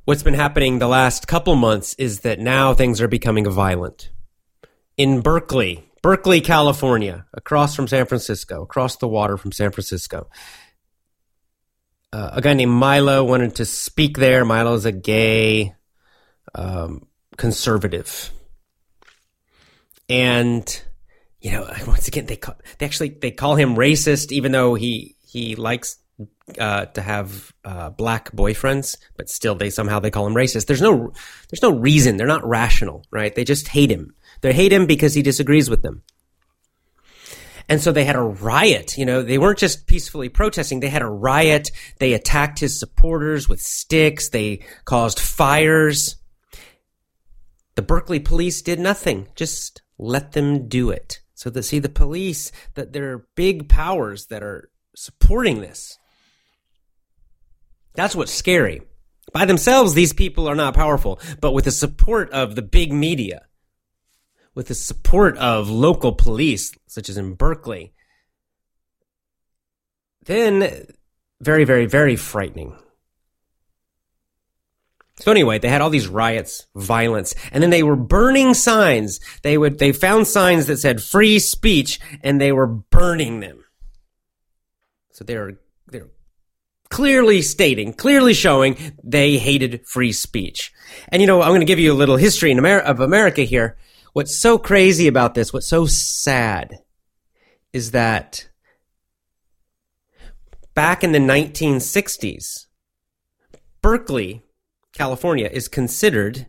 What's 0.09 0.23
been 0.23 0.33
happening 0.33 0.79
the 0.79 0.87
last 0.87 1.27
couple 1.27 1.55
months 1.55 1.93
is 1.99 2.21
that 2.21 2.39
now 2.39 2.73
things 2.73 2.99
are 2.99 3.07
becoming 3.07 3.47
violent. 3.47 4.09
In 4.97 5.21
Berkeley, 5.21 5.87
Berkeley, 6.01 6.41
California, 6.41 7.27
across 7.31 7.75
from 7.75 7.87
San 7.87 8.07
Francisco, 8.07 8.63
across 8.63 8.95
the 8.95 9.07
water 9.07 9.37
from 9.37 9.51
San 9.51 9.69
Francisco, 9.71 10.27
uh, 12.11 12.31
a 12.33 12.41
guy 12.41 12.55
named 12.55 12.71
Milo 12.71 13.23
wanted 13.23 13.57
to 13.57 13.65
speak 13.65 14.17
there. 14.17 14.43
Milo 14.45 14.73
is 14.73 14.85
a 14.85 14.91
gay 14.91 15.75
um, 16.55 17.05
conservative, 17.37 18.31
and 20.09 20.81
you 21.39 21.51
know, 21.51 21.71
once 21.85 22.07
again, 22.07 22.25
they 22.25 22.35
call, 22.35 22.55
they 22.79 22.87
actually 22.87 23.09
they 23.09 23.29
call 23.29 23.53
him 23.57 23.75
racist, 23.75 24.31
even 24.31 24.53
though 24.53 24.73
he 24.73 25.17
he 25.21 25.55
likes 25.55 25.97
uh, 26.57 26.85
to 26.85 27.01
have 27.01 27.53
uh, 27.63 27.89
black 27.89 28.31
boyfriends, 28.31 28.97
but 29.17 29.29
still 29.29 29.55
they 29.55 29.69
somehow 29.69 29.99
they 29.99 30.11
call 30.11 30.27
him 30.27 30.33
racist. 30.33 30.65
There's 30.65 30.81
no 30.81 31.13
there's 31.49 31.61
no 31.61 31.71
reason. 31.71 32.17
They're 32.17 32.27
not 32.27 32.47
rational, 32.47 33.05
right? 33.11 33.33
They 33.33 33.43
just 33.43 33.67
hate 33.69 33.91
him. 33.91 34.15
They 34.41 34.53
hate 34.53 34.73
him 34.73 34.85
because 34.85 35.13
he 35.13 35.21
disagrees 35.21 35.69
with 35.69 35.81
them. 35.81 36.03
And 37.69 37.79
so 37.79 37.91
they 37.91 38.03
had 38.03 38.15
a 38.15 38.21
riot. 38.21 38.97
You 38.97 39.05
know, 39.05 39.21
they 39.21 39.37
weren't 39.37 39.59
just 39.59 39.85
peacefully 39.85 40.27
protesting. 40.27 40.79
They 40.79 40.89
had 40.89 41.03
a 41.03 41.09
riot. 41.09 41.69
They 41.99 42.13
attacked 42.13 42.59
his 42.59 42.79
supporters 42.79 43.47
with 43.47 43.61
sticks. 43.61 44.29
They 44.29 44.65
caused 44.85 45.19
fires. 45.19 46.15
The 47.75 47.83
Berkeley 47.83 48.19
police 48.19 48.63
did 48.63 48.79
nothing. 48.79 49.27
Just 49.35 49.83
let 49.99 50.31
them 50.31 50.67
do 50.67 50.89
it. 50.89 51.21
So 51.35 51.51
to 51.51 51.61
see 51.61 51.79
the 51.79 51.89
police, 51.89 52.51
that 52.73 52.91
there 52.91 53.11
are 53.13 53.27
big 53.35 53.69
powers 53.69 54.25
that 54.25 54.41
are 54.41 54.71
supporting 54.95 55.61
this. 55.61 55.97
That's 57.93 58.15
what's 58.15 58.31
scary. 58.31 58.81
By 59.33 59.45
themselves, 59.45 59.93
these 59.93 60.13
people 60.13 60.47
are 60.47 60.55
not 60.55 60.73
powerful, 60.73 61.19
but 61.39 61.51
with 61.51 61.65
the 61.65 61.71
support 61.71 62.31
of 62.31 62.55
the 62.55 62.61
big 62.61 62.91
media, 62.91 63.45
with 64.55 64.67
the 64.67 64.75
support 64.75 65.37
of 65.37 65.69
local 65.69 66.13
police, 66.13 66.73
such 66.87 67.09
as 67.09 67.17
in 67.17 67.35
Berkeley, 67.35 67.93
then 70.25 70.87
very, 71.41 71.63
very, 71.63 71.85
very 71.85 72.15
frightening. 72.15 72.75
So 75.19 75.31
anyway, 75.31 75.59
they 75.59 75.67
had 75.67 75.81
all 75.81 75.89
these 75.89 76.07
riots, 76.07 76.65
violence, 76.75 77.35
and 77.51 77.61
then 77.61 77.71
they 77.71 77.83
were 77.83 77.97
burning 77.97 78.53
signs. 78.53 79.19
They 79.43 79.57
would, 79.57 79.77
they 79.77 79.91
found 79.91 80.27
signs 80.27 80.67
that 80.67 80.77
said 80.77 81.03
free 81.03 81.39
speech 81.39 81.99
and 82.23 82.39
they 82.39 82.53
were 82.53 82.67
burning 82.67 83.41
them. 83.41 83.65
So 85.11 85.25
they 85.25 85.37
were, 85.37 85.59
clearly 86.89 87.41
stating, 87.41 87.93
clearly 87.93 88.33
showing 88.33 88.77
they 89.03 89.37
hated 89.37 89.85
free 89.87 90.11
speech. 90.11 90.71
And 91.09 91.21
you 91.21 91.27
know, 91.27 91.41
I'm 91.41 91.49
going 91.49 91.61
to 91.61 91.65
give 91.65 91.79
you 91.79 91.93
a 91.93 91.93
little 91.93 92.17
history 92.17 92.51
Amer- 92.51 92.79
of 92.79 92.99
America 92.99 93.41
here. 93.43 93.77
What's 94.13 94.35
so 94.35 94.57
crazy 94.57 95.07
about 95.07 95.35
this, 95.35 95.53
what's 95.53 95.67
so 95.67 95.85
sad, 95.85 96.79
is 97.73 97.91
that 97.91 98.49
back 100.73 101.03
in 101.03 101.11
the 101.11 101.19
1960s, 101.19 102.65
Berkeley, 103.81 104.43
California, 104.93 105.49
is 105.51 105.67
considered 105.67 106.47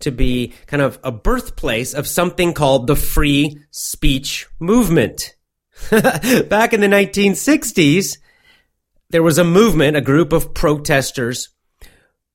to 0.00 0.12
be 0.12 0.52
kind 0.66 0.82
of 0.82 0.98
a 1.02 1.10
birthplace 1.10 1.94
of 1.94 2.06
something 2.06 2.52
called 2.52 2.86
the 2.86 2.96
free 2.96 3.58
speech 3.70 4.46
movement. 4.60 5.34
Back 5.90 6.72
in 6.72 6.80
the 6.80 6.88
1960s, 6.88 8.18
there 9.10 9.22
was 9.22 9.38
a 9.38 9.44
movement, 9.44 9.96
a 9.96 10.02
group 10.02 10.32
of 10.32 10.54
protesters 10.54 11.48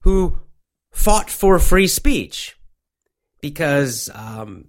who 0.01 0.39
fought 0.91 1.29
for 1.29 1.59
free 1.59 1.88
speech 1.88 2.55
because 3.41 4.09
um, 4.13 4.65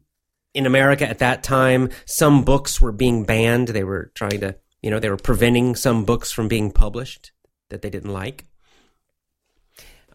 in 0.52 0.66
America 0.66 1.08
at 1.08 1.18
that 1.18 1.42
time, 1.42 1.90
some 2.06 2.44
books 2.44 2.80
were 2.80 2.92
being 2.92 3.24
banned. 3.24 3.68
They 3.68 3.84
were 3.84 4.10
trying 4.14 4.40
to, 4.40 4.56
you 4.82 4.90
know, 4.90 4.98
they 4.98 5.10
were 5.10 5.16
preventing 5.16 5.76
some 5.76 6.04
books 6.04 6.32
from 6.32 6.48
being 6.48 6.70
published 6.70 7.32
that 7.70 7.82
they 7.82 7.90
didn't 7.90 8.12
like. 8.12 8.44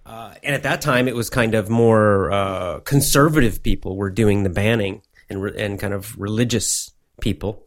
Uh, 0.05 0.33
and 0.43 0.55
at 0.55 0.63
that 0.63 0.81
time, 0.81 1.07
it 1.07 1.15
was 1.15 1.29
kind 1.29 1.53
of 1.53 1.69
more 1.69 2.31
uh, 2.31 2.79
conservative 2.79 3.61
people 3.61 3.95
were 3.95 4.09
doing 4.09 4.43
the 4.43 4.49
banning 4.49 5.01
and, 5.29 5.41
re- 5.41 5.53
and 5.57 5.79
kind 5.79 5.93
of 5.93 6.17
religious 6.19 6.91
people. 7.21 7.63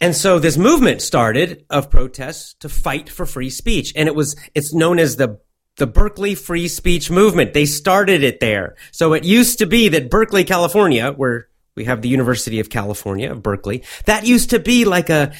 And 0.00 0.14
so 0.14 0.38
this 0.38 0.58
movement 0.58 1.00
started 1.00 1.64
of 1.70 1.90
protests 1.90 2.54
to 2.60 2.68
fight 2.68 3.08
for 3.08 3.24
free 3.24 3.50
speech. 3.50 3.92
And 3.96 4.08
it 4.08 4.14
was, 4.14 4.36
it's 4.54 4.74
known 4.74 4.98
as 4.98 5.16
the, 5.16 5.40
the 5.76 5.86
Berkeley 5.86 6.34
Free 6.34 6.68
Speech 6.68 7.10
Movement. 7.10 7.54
They 7.54 7.66
started 7.66 8.22
it 8.22 8.40
there. 8.40 8.76
So 8.92 9.14
it 9.14 9.24
used 9.24 9.58
to 9.60 9.66
be 9.66 9.88
that 9.88 10.10
Berkeley, 10.10 10.44
California, 10.44 11.12
where 11.12 11.48
we 11.74 11.84
have 11.84 12.02
the 12.02 12.08
University 12.08 12.60
of 12.60 12.68
California 12.68 13.30
of 13.30 13.42
Berkeley, 13.42 13.84
that 14.04 14.26
used 14.26 14.50
to 14.50 14.58
be 14.58 14.84
like 14.84 15.08
a, 15.08 15.34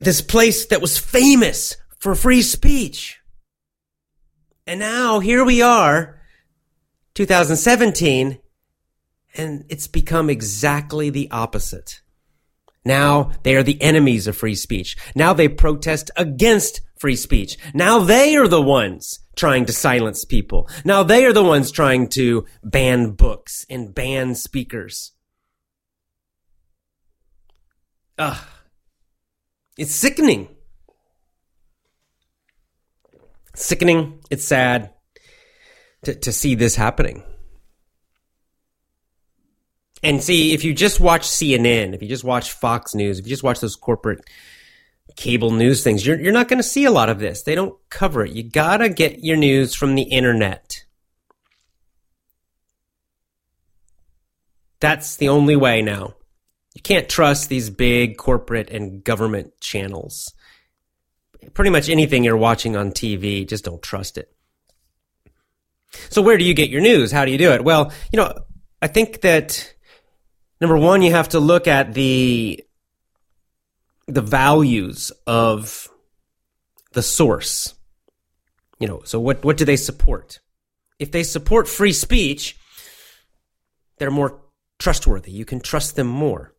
this 0.00 0.22
place 0.22 0.66
that 0.66 0.80
was 0.80 0.98
famous 0.98 1.76
for 1.98 2.14
free 2.14 2.42
speech. 2.42 3.20
And 4.66 4.80
now 4.80 5.20
here 5.20 5.44
we 5.44 5.60
are, 5.60 6.20
2017, 7.14 8.38
and 9.36 9.64
it's 9.68 9.86
become 9.86 10.30
exactly 10.30 11.10
the 11.10 11.30
opposite. 11.30 12.00
Now 12.84 13.32
they 13.42 13.56
are 13.56 13.62
the 13.62 13.80
enemies 13.80 14.26
of 14.26 14.36
free 14.36 14.54
speech. 14.54 14.96
Now 15.14 15.32
they 15.32 15.48
protest 15.48 16.10
against 16.16 16.82
free 16.96 17.16
speech. 17.16 17.56
Now 17.72 17.98
they 17.98 18.36
are 18.36 18.48
the 18.48 18.62
ones 18.62 19.20
trying 19.36 19.64
to 19.66 19.72
silence 19.72 20.24
people. 20.24 20.68
Now 20.84 21.02
they 21.02 21.24
are 21.24 21.32
the 21.32 21.42
ones 21.42 21.70
trying 21.70 22.08
to 22.10 22.44
ban 22.62 23.12
books 23.12 23.66
and 23.68 23.94
ban 23.94 24.34
speakers. 24.34 25.12
Ugh. 28.18 28.38
It's 29.76 29.94
sickening. 29.94 30.48
Sickening. 33.56 34.20
It's 34.30 34.44
sad 34.44 34.90
to, 36.04 36.14
to 36.14 36.32
see 36.32 36.54
this 36.54 36.76
happening. 36.76 37.24
And 40.04 40.22
see, 40.22 40.52
if 40.52 40.64
you 40.64 40.74
just 40.74 41.00
watch 41.00 41.22
CNN, 41.22 41.94
if 41.94 42.02
you 42.02 42.08
just 42.08 42.24
watch 42.24 42.52
Fox 42.52 42.94
News, 42.94 43.18
if 43.18 43.24
you 43.24 43.30
just 43.30 43.42
watch 43.42 43.60
those 43.60 43.74
corporate 43.74 44.28
cable 45.16 45.50
news 45.50 45.82
things, 45.82 46.06
you're, 46.06 46.20
you're 46.20 46.32
not 46.32 46.46
going 46.46 46.58
to 46.58 46.62
see 46.62 46.84
a 46.84 46.90
lot 46.90 47.08
of 47.08 47.18
this. 47.18 47.42
They 47.42 47.54
don't 47.54 47.74
cover 47.88 48.22
it. 48.22 48.32
You 48.32 48.42
got 48.42 48.78
to 48.78 48.90
get 48.90 49.24
your 49.24 49.38
news 49.38 49.74
from 49.74 49.94
the 49.94 50.02
internet. 50.02 50.84
That's 54.78 55.16
the 55.16 55.30
only 55.30 55.56
way 55.56 55.80
now. 55.80 56.14
You 56.74 56.82
can't 56.82 57.08
trust 57.08 57.48
these 57.48 57.70
big 57.70 58.18
corporate 58.18 58.68
and 58.68 59.02
government 59.02 59.58
channels. 59.60 60.34
Pretty 61.54 61.70
much 61.70 61.88
anything 61.88 62.24
you're 62.24 62.36
watching 62.36 62.76
on 62.76 62.90
TV, 62.90 63.48
just 63.48 63.64
don't 63.64 63.82
trust 63.82 64.18
it. 64.18 64.30
So 66.10 66.20
where 66.20 66.36
do 66.36 66.44
you 66.44 66.52
get 66.52 66.68
your 66.68 66.82
news? 66.82 67.10
How 67.10 67.24
do 67.24 67.30
you 67.30 67.38
do 67.38 67.52
it? 67.52 67.64
Well, 67.64 67.90
you 68.12 68.18
know, 68.18 68.34
I 68.82 68.88
think 68.88 69.22
that 69.22 69.73
number 70.60 70.76
one, 70.76 71.02
you 71.02 71.12
have 71.12 71.30
to 71.30 71.40
look 71.40 71.66
at 71.66 71.94
the 71.94 72.64
the 74.06 74.22
values 74.22 75.12
of 75.26 75.88
the 76.92 77.02
source. 77.02 77.74
You 78.78 78.88
know, 78.88 79.02
so 79.04 79.20
what 79.20 79.44
what 79.44 79.56
do 79.56 79.64
they 79.64 79.76
support? 79.76 80.40
If 80.98 81.10
they 81.12 81.22
support 81.22 81.68
free 81.68 81.92
speech, 81.92 82.56
they're 83.98 84.10
more 84.10 84.42
trustworthy. 84.78 85.32
You 85.32 85.44
can 85.44 85.60
trust 85.60 85.96
them 85.96 86.06
more. 86.06 86.54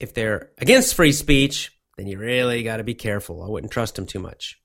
If 0.00 0.14
they're 0.14 0.50
against 0.58 0.94
free 0.94 1.12
speech, 1.12 1.72
then 1.96 2.06
you 2.06 2.18
really 2.18 2.62
got 2.62 2.76
to 2.76 2.84
be 2.84 2.94
careful. 2.94 3.42
I 3.42 3.48
wouldn't 3.48 3.72
trust 3.72 3.96
them 3.96 4.06
too 4.06 4.20
much. 4.20 4.60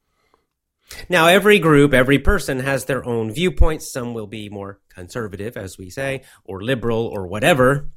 Now, 1.10 1.28
every 1.28 1.60
group, 1.60 1.94
every 1.94 2.20
person 2.20 2.60
has 2.60 2.86
their 2.86 3.04
own 3.04 3.34
viewpoints. 3.34 3.92
Some 3.92 4.14
will 4.14 4.28
be 4.28 4.50
more 4.50 4.80
conservative, 4.90 5.58
as 5.58 5.78
we 5.78 5.90
say, 5.90 6.24
or 6.44 6.62
liberal, 6.62 7.08
or 7.08 7.26
whatever. 7.28 7.90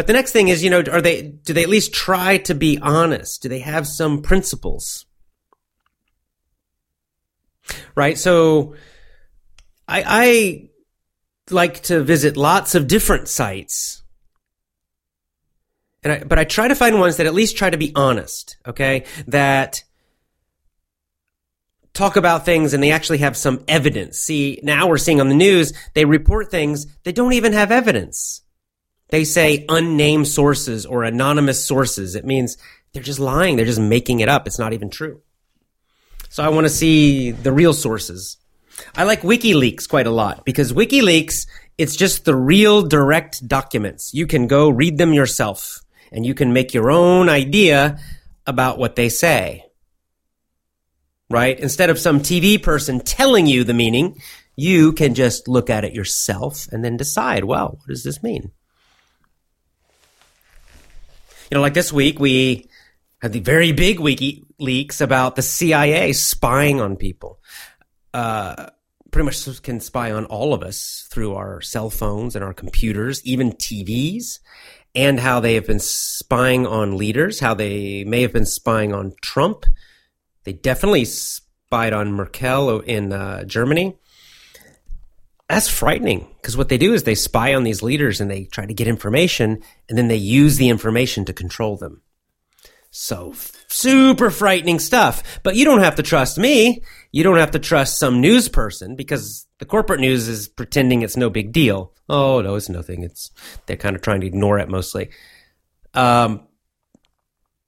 But 0.00 0.06
the 0.06 0.14
next 0.14 0.32
thing 0.32 0.48
is, 0.48 0.64
you 0.64 0.70
know, 0.70 0.82
are 0.90 1.02
they, 1.02 1.20
do 1.20 1.52
they 1.52 1.62
at 1.62 1.68
least 1.68 1.92
try 1.92 2.38
to 2.38 2.54
be 2.54 2.78
honest? 2.80 3.42
Do 3.42 3.50
they 3.50 3.58
have 3.58 3.86
some 3.86 4.22
principles? 4.22 5.04
Right? 7.94 8.16
So 8.16 8.76
I, 9.86 10.02
I 10.06 10.70
like 11.50 11.82
to 11.82 12.02
visit 12.02 12.38
lots 12.38 12.74
of 12.74 12.86
different 12.86 13.28
sites. 13.28 14.02
And 16.02 16.14
I, 16.14 16.24
but 16.24 16.38
I 16.38 16.44
try 16.44 16.68
to 16.68 16.74
find 16.74 16.98
ones 16.98 17.18
that 17.18 17.26
at 17.26 17.34
least 17.34 17.58
try 17.58 17.68
to 17.68 17.76
be 17.76 17.92
honest, 17.94 18.56
okay? 18.66 19.04
That 19.26 19.84
talk 21.92 22.16
about 22.16 22.46
things 22.46 22.72
and 22.72 22.82
they 22.82 22.92
actually 22.92 23.18
have 23.18 23.36
some 23.36 23.62
evidence. 23.68 24.18
See, 24.18 24.60
now 24.62 24.88
we're 24.88 24.96
seeing 24.96 25.20
on 25.20 25.28
the 25.28 25.34
news, 25.34 25.74
they 25.92 26.06
report 26.06 26.50
things 26.50 26.86
they 27.02 27.12
don't 27.12 27.34
even 27.34 27.52
have 27.52 27.70
evidence. 27.70 28.40
They 29.10 29.24
say 29.24 29.64
unnamed 29.68 30.28
sources 30.28 30.86
or 30.86 31.04
anonymous 31.04 31.64
sources. 31.64 32.14
It 32.14 32.24
means 32.24 32.56
they're 32.92 33.02
just 33.02 33.20
lying. 33.20 33.56
They're 33.56 33.66
just 33.66 33.80
making 33.80 34.20
it 34.20 34.28
up. 34.28 34.46
It's 34.46 34.58
not 34.58 34.72
even 34.72 34.90
true. 34.90 35.20
So 36.28 36.44
I 36.44 36.48
want 36.48 36.64
to 36.64 36.72
see 36.72 37.32
the 37.32 37.52
real 37.52 37.72
sources. 37.72 38.36
I 38.94 39.04
like 39.04 39.22
WikiLeaks 39.22 39.88
quite 39.88 40.06
a 40.06 40.12
lot 40.12 40.44
because 40.44 40.72
WikiLeaks, 40.72 41.46
it's 41.76 41.96
just 41.96 42.24
the 42.24 42.36
real 42.36 42.82
direct 42.82 43.46
documents. 43.46 44.14
You 44.14 44.26
can 44.26 44.46
go 44.46 44.68
read 44.68 44.96
them 44.96 45.12
yourself 45.12 45.80
and 46.12 46.24
you 46.24 46.34
can 46.34 46.52
make 46.52 46.72
your 46.72 46.90
own 46.90 47.28
idea 47.28 47.98
about 48.46 48.78
what 48.78 48.96
they 48.96 49.08
say. 49.08 49.66
Right? 51.28 51.58
Instead 51.58 51.90
of 51.90 51.98
some 51.98 52.20
TV 52.20 52.60
person 52.60 53.00
telling 53.00 53.46
you 53.46 53.62
the 53.64 53.74
meaning, 53.74 54.20
you 54.56 54.92
can 54.92 55.14
just 55.14 55.46
look 55.48 55.70
at 55.70 55.84
it 55.84 55.94
yourself 55.94 56.66
and 56.72 56.84
then 56.84 56.96
decide, 56.96 57.44
well, 57.44 57.78
what 57.78 57.88
does 57.88 58.02
this 58.02 58.22
mean? 58.22 58.50
You 61.50 61.56
know, 61.56 61.60
like 61.60 61.74
this 61.74 61.92
week 61.92 62.18
we 62.20 62.68
had 63.20 63.32
the 63.32 63.40
very 63.40 63.72
big 63.72 63.98
wiki 63.98 64.44
leaks 64.58 65.00
about 65.00 65.36
the 65.36 65.42
CIA 65.42 66.12
spying 66.12 66.80
on 66.80 66.96
people. 66.96 67.40
Uh, 68.14 68.66
pretty 69.10 69.24
much 69.24 69.62
can 69.62 69.80
spy 69.80 70.12
on 70.12 70.24
all 70.26 70.54
of 70.54 70.62
us 70.62 71.08
through 71.10 71.34
our 71.34 71.60
cell 71.60 71.90
phones 71.90 72.36
and 72.36 72.44
our 72.44 72.54
computers, 72.54 73.24
even 73.24 73.52
TVs, 73.52 74.38
and 74.94 75.18
how 75.18 75.40
they 75.40 75.54
have 75.54 75.66
been 75.66 75.80
spying 75.80 76.66
on 76.66 76.96
leaders, 76.96 77.40
how 77.40 77.54
they 77.54 78.04
may 78.04 78.22
have 78.22 78.32
been 78.32 78.46
spying 78.46 78.94
on 78.94 79.12
Trump. 79.20 79.64
They 80.44 80.52
definitely 80.52 81.04
spied 81.04 81.92
on 81.92 82.12
Merkel 82.12 82.80
in 82.80 83.12
uh, 83.12 83.44
Germany 83.44 83.96
that's 85.50 85.68
frightening 85.68 86.28
because 86.36 86.56
what 86.56 86.68
they 86.68 86.78
do 86.78 86.94
is 86.94 87.02
they 87.02 87.16
spy 87.16 87.54
on 87.54 87.64
these 87.64 87.82
leaders 87.82 88.20
and 88.20 88.30
they 88.30 88.44
try 88.44 88.66
to 88.66 88.74
get 88.74 88.86
information 88.86 89.62
and 89.88 89.98
then 89.98 90.08
they 90.08 90.16
use 90.16 90.56
the 90.56 90.68
information 90.68 91.24
to 91.24 91.32
control 91.32 91.76
them. 91.76 92.02
So 92.92 93.34
super 93.68 94.30
frightening 94.30 94.78
stuff. 94.78 95.40
But 95.42 95.56
you 95.56 95.64
don't 95.64 95.80
have 95.80 95.96
to 95.96 96.02
trust 96.02 96.38
me. 96.38 96.82
You 97.10 97.24
don't 97.24 97.38
have 97.38 97.52
to 97.52 97.58
trust 97.58 97.98
some 97.98 98.20
news 98.20 98.48
person 98.48 98.94
because 98.94 99.46
the 99.58 99.64
corporate 99.64 100.00
news 100.00 100.28
is 100.28 100.46
pretending 100.46 101.02
it's 101.02 101.16
no 101.16 101.30
big 101.30 101.52
deal. 101.52 101.94
Oh 102.08 102.40
no, 102.40 102.54
it's 102.54 102.68
nothing. 102.68 103.02
It's 103.02 103.32
they're 103.66 103.76
kind 103.76 103.96
of 103.96 104.02
trying 104.02 104.20
to 104.20 104.26
ignore 104.28 104.58
it 104.58 104.68
mostly. 104.68 105.10
Um, 105.94 106.46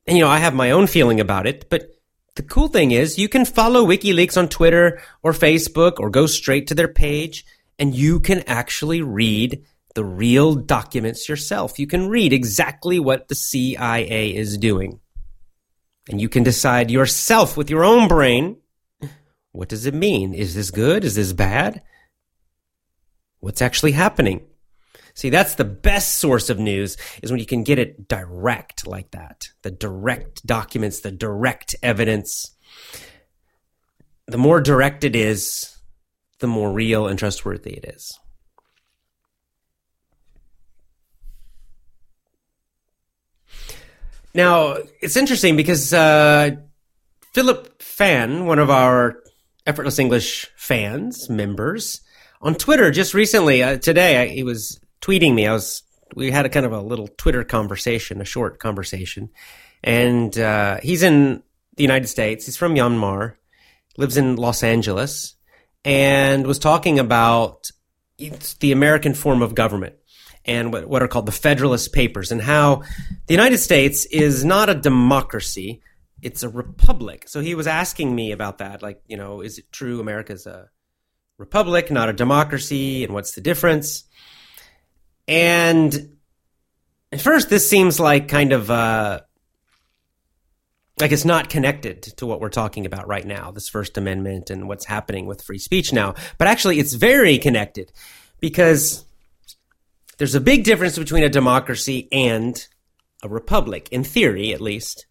and 0.06 0.16
you 0.16 0.22
know, 0.22 0.30
I 0.30 0.38
have 0.38 0.54
my 0.54 0.70
own 0.70 0.86
feeling 0.86 1.18
about 1.18 1.46
it, 1.46 1.68
but 1.68 1.88
the 2.34 2.42
cool 2.42 2.68
thing 2.68 2.92
is 2.92 3.18
you 3.18 3.28
can 3.28 3.44
follow 3.44 3.84
WikiLeaks 3.84 4.36
on 4.36 4.48
Twitter 4.48 5.02
or 5.22 5.32
Facebook 5.32 5.98
or 5.98 6.10
go 6.10 6.26
straight 6.26 6.68
to 6.68 6.74
their 6.74 6.88
page 6.88 7.44
and 7.78 7.94
you 7.94 8.20
can 8.20 8.40
actually 8.46 9.02
read 9.02 9.64
the 9.94 10.04
real 10.04 10.54
documents 10.54 11.28
yourself. 11.28 11.78
You 11.78 11.86
can 11.86 12.08
read 12.08 12.32
exactly 12.32 12.98
what 12.98 13.28
the 13.28 13.34
CIA 13.34 14.34
is 14.34 14.56
doing. 14.56 15.00
And 16.08 16.20
you 16.20 16.28
can 16.28 16.42
decide 16.42 16.90
yourself 16.90 17.56
with 17.56 17.70
your 17.70 17.84
own 17.84 18.08
brain 18.08 18.56
what 19.52 19.68
does 19.68 19.84
it 19.84 19.94
mean? 19.94 20.34
Is 20.34 20.54
this 20.54 20.70
good? 20.70 21.04
Is 21.04 21.14
this 21.14 21.34
bad? 21.34 21.82
What's 23.40 23.62
actually 23.62 23.92
happening? 23.92 24.46
See, 25.14 25.28
that's 25.28 25.56
the 25.56 25.64
best 25.64 26.14
source 26.14 26.48
of 26.48 26.58
news 26.58 26.96
is 27.22 27.30
when 27.30 27.38
you 27.38 27.46
can 27.46 27.62
get 27.62 27.78
it 27.78 28.08
direct 28.08 28.86
like 28.86 29.10
that. 29.10 29.48
The 29.60 29.70
direct 29.70 30.46
documents, 30.46 31.00
the 31.00 31.12
direct 31.12 31.76
evidence. 31.82 32.56
The 34.26 34.38
more 34.38 34.60
direct 34.60 35.04
it 35.04 35.14
is, 35.14 35.71
the 36.42 36.46
more 36.46 36.70
real 36.70 37.06
and 37.06 37.18
trustworthy 37.18 37.70
it 37.70 37.86
is. 37.96 38.18
Now, 44.34 44.76
it's 45.00 45.16
interesting 45.16 45.56
because 45.56 45.94
uh, 45.94 46.56
Philip 47.32 47.80
Fan, 47.82 48.46
one 48.46 48.58
of 48.58 48.68
our 48.70 49.18
Effortless 49.66 49.98
English 49.98 50.50
fans, 50.56 51.30
members, 51.30 52.00
on 52.40 52.54
Twitter 52.54 52.90
just 52.90 53.14
recently, 53.14 53.62
uh, 53.62 53.78
today, 53.78 54.22
I, 54.22 54.26
he 54.26 54.42
was 54.42 54.80
tweeting 55.00 55.34
me. 55.34 55.46
I 55.46 55.52
was 55.52 55.82
we 56.14 56.30
had 56.30 56.44
a 56.44 56.50
kind 56.50 56.66
of 56.66 56.72
a 56.72 56.80
little 56.80 57.08
Twitter 57.16 57.44
conversation, 57.44 58.20
a 58.20 58.24
short 58.24 58.58
conversation, 58.58 59.30
and 59.84 60.36
uh, 60.36 60.78
he's 60.82 61.02
in 61.02 61.42
the 61.76 61.82
United 61.82 62.08
States. 62.08 62.46
He's 62.46 62.56
from 62.56 62.74
Myanmar, 62.74 63.36
lives 63.96 64.16
in 64.16 64.36
Los 64.36 64.62
Angeles, 64.62 65.36
and 65.84 66.46
was 66.46 66.58
talking 66.58 66.98
about 66.98 67.70
the 68.60 68.72
American 68.72 69.14
form 69.14 69.42
of 69.42 69.54
government 69.54 69.96
and 70.44 70.72
what, 70.72 70.88
what 70.88 71.02
are 71.02 71.08
called 71.08 71.26
the 71.26 71.32
Federalist 71.32 71.92
Papers, 71.92 72.32
and 72.32 72.42
how 72.42 72.82
the 73.26 73.34
United 73.34 73.58
States 73.58 74.04
is 74.06 74.44
not 74.44 74.68
a 74.68 74.74
democracy, 74.74 75.82
it's 76.20 76.42
a 76.42 76.48
republic. 76.48 77.28
So 77.28 77.40
he 77.40 77.54
was 77.54 77.66
asking 77.66 78.14
me 78.14 78.32
about 78.32 78.58
that, 78.58 78.82
like, 78.82 79.02
you 79.06 79.16
know, 79.16 79.40
is 79.40 79.58
it 79.58 79.70
true 79.70 80.00
America's 80.00 80.46
a 80.46 80.68
republic, 81.38 81.90
not 81.90 82.08
a 82.08 82.12
democracy, 82.12 83.04
and 83.04 83.14
what's 83.14 83.32
the 83.32 83.40
difference? 83.40 84.04
And 85.28 86.16
at 87.12 87.20
first, 87.20 87.48
this 87.48 87.68
seems 87.68 88.00
like 88.00 88.28
kind 88.28 88.52
of 88.52 88.70
uh, 88.70 89.20
like 91.00 91.12
it's 91.12 91.24
not 91.24 91.48
connected 91.48 92.02
to 92.02 92.26
what 92.26 92.40
we're 92.40 92.48
talking 92.48 92.86
about 92.86 93.08
right 93.08 93.26
now, 93.26 93.50
this 93.50 93.68
First 93.68 93.96
Amendment 93.96 94.50
and 94.50 94.68
what's 94.68 94.84
happening 94.84 95.26
with 95.26 95.42
free 95.42 95.58
speech 95.58 95.92
now. 95.92 96.14
But 96.38 96.48
actually, 96.48 96.78
it's 96.78 96.94
very 96.94 97.38
connected 97.38 97.92
because 98.40 99.04
there's 100.18 100.34
a 100.34 100.40
big 100.40 100.64
difference 100.64 100.98
between 100.98 101.24
a 101.24 101.28
democracy 101.28 102.08
and 102.12 102.66
a 103.22 103.28
republic, 103.28 103.88
in 103.90 104.04
theory, 104.04 104.52
at 104.52 104.60
least. 104.60 105.06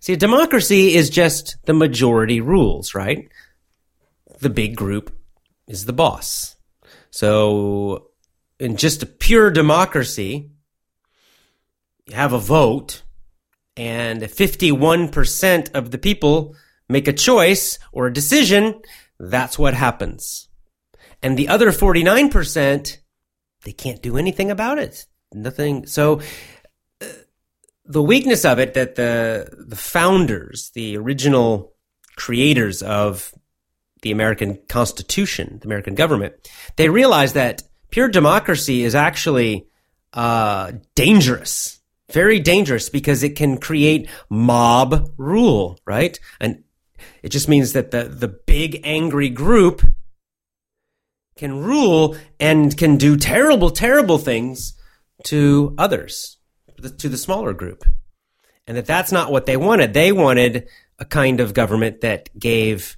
See, 0.00 0.12
a 0.12 0.16
democracy 0.16 0.94
is 0.94 1.10
just 1.10 1.56
the 1.64 1.74
majority 1.74 2.40
rules, 2.40 2.94
right? 2.94 3.28
The 4.40 4.50
big 4.50 4.76
group 4.76 5.14
is 5.66 5.84
the 5.84 5.92
boss. 5.92 6.56
So, 7.10 8.10
in 8.58 8.76
just 8.76 9.02
a 9.02 9.06
pure 9.06 9.50
democracy, 9.50 10.50
you 12.06 12.14
have 12.14 12.32
a 12.32 12.38
vote, 12.38 13.02
and 13.76 14.22
51% 14.22 15.74
of 15.74 15.90
the 15.90 15.98
people 15.98 16.54
make 16.88 17.08
a 17.08 17.12
choice 17.12 17.78
or 17.92 18.06
a 18.06 18.12
decision, 18.12 18.80
that's 19.18 19.58
what 19.58 19.74
happens. 19.74 20.48
And 21.22 21.36
the 21.36 21.48
other 21.48 21.70
49%, 21.70 22.96
they 23.64 23.72
can't 23.72 24.02
do 24.02 24.16
anything 24.16 24.50
about 24.50 24.78
it. 24.78 25.06
Nothing. 25.32 25.86
So, 25.86 26.20
uh, 27.00 27.06
the 27.84 28.02
weakness 28.02 28.44
of 28.44 28.58
it 28.58 28.74
that 28.74 28.94
the 28.94 29.50
the 29.66 29.76
founders, 29.76 30.70
the 30.74 30.96
original 30.96 31.74
creators 32.16 32.82
of 32.82 33.32
the 34.02 34.12
American 34.12 34.58
Constitution, 34.68 35.58
the 35.60 35.66
American 35.66 35.94
government, 35.94 36.34
they 36.76 36.88
realized 36.88 37.34
that 37.34 37.62
pure 37.90 38.08
democracy 38.08 38.82
is 38.84 38.94
actually 38.94 39.66
uh, 40.12 40.72
dangerous, 40.94 41.80
very 42.10 42.38
dangerous, 42.38 42.88
because 42.88 43.22
it 43.22 43.36
can 43.36 43.58
create 43.58 44.08
mob 44.30 45.10
rule, 45.16 45.78
right? 45.86 46.18
And 46.40 46.62
it 47.22 47.30
just 47.30 47.48
means 47.48 47.72
that 47.72 47.90
the 47.90 48.04
the 48.04 48.28
big 48.28 48.80
angry 48.84 49.28
group 49.28 49.82
can 51.36 51.62
rule 51.62 52.16
and 52.40 52.76
can 52.76 52.96
do 52.96 53.16
terrible, 53.16 53.70
terrible 53.70 54.18
things 54.18 54.72
to 55.24 55.74
others, 55.76 56.38
to 56.98 57.08
the 57.08 57.18
smaller 57.18 57.52
group. 57.52 57.84
And 58.66 58.76
that 58.76 58.86
that's 58.86 59.12
not 59.12 59.30
what 59.30 59.46
they 59.46 59.56
wanted. 59.56 59.92
They 59.92 60.12
wanted 60.12 60.68
a 60.98 61.04
kind 61.04 61.40
of 61.40 61.54
government 61.54 62.00
that 62.00 62.30
gave 62.38 62.96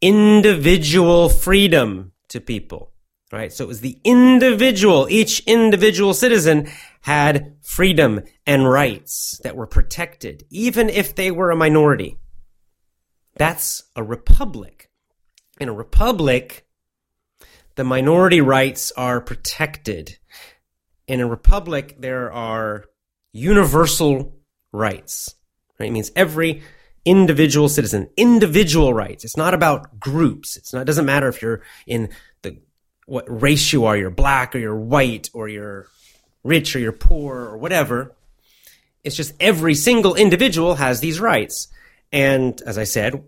individual 0.00 1.28
freedom 1.28 2.12
to 2.28 2.40
people, 2.40 2.91
right? 3.32 3.52
So 3.52 3.64
it 3.64 3.68
was 3.68 3.80
the 3.80 3.98
individual, 4.04 5.08
each 5.10 5.40
individual 5.46 6.14
citizen 6.14 6.68
had 7.00 7.56
freedom 7.62 8.20
and 8.46 8.70
rights 8.70 9.40
that 9.42 9.56
were 9.56 9.66
protected, 9.66 10.44
even 10.50 10.88
if 10.88 11.14
they 11.14 11.30
were 11.30 11.50
a 11.50 11.56
minority. 11.56 12.18
That's 13.36 13.84
a 13.96 14.02
republic. 14.02 14.90
In 15.58 15.68
a 15.68 15.72
republic, 15.72 16.66
the 17.76 17.84
minority 17.84 18.40
rights 18.40 18.92
are 18.92 19.20
protected. 19.20 20.18
In 21.06 21.20
a 21.20 21.26
republic, 21.26 21.96
there 21.98 22.30
are 22.30 22.84
universal 23.32 24.36
rights. 24.72 25.34
Right? 25.80 25.88
It 25.88 25.92
means 25.92 26.12
every 26.14 26.62
individual 27.04 27.68
citizen, 27.68 28.10
individual 28.16 28.94
rights. 28.94 29.24
It's 29.24 29.36
not 29.36 29.54
about 29.54 29.98
groups. 29.98 30.56
It's 30.56 30.72
not. 30.72 30.82
It 30.82 30.86
doesn't 30.86 31.06
matter 31.06 31.28
if 31.28 31.42
you're 31.42 31.62
in 31.86 32.10
what 33.06 33.24
race 33.28 33.72
you 33.72 33.84
are. 33.84 33.96
You're 33.96 34.10
black 34.10 34.54
or 34.54 34.58
you're 34.58 34.76
white 34.76 35.30
or 35.32 35.48
you're 35.48 35.86
rich 36.44 36.74
or 36.74 36.78
you're 36.78 36.92
poor 36.92 37.36
or 37.36 37.58
whatever. 37.58 38.14
It's 39.04 39.16
just 39.16 39.34
every 39.40 39.74
single 39.74 40.14
individual 40.14 40.76
has 40.76 41.00
these 41.00 41.20
rights. 41.20 41.68
And 42.12 42.60
as 42.62 42.78
I 42.78 42.84
said, 42.84 43.24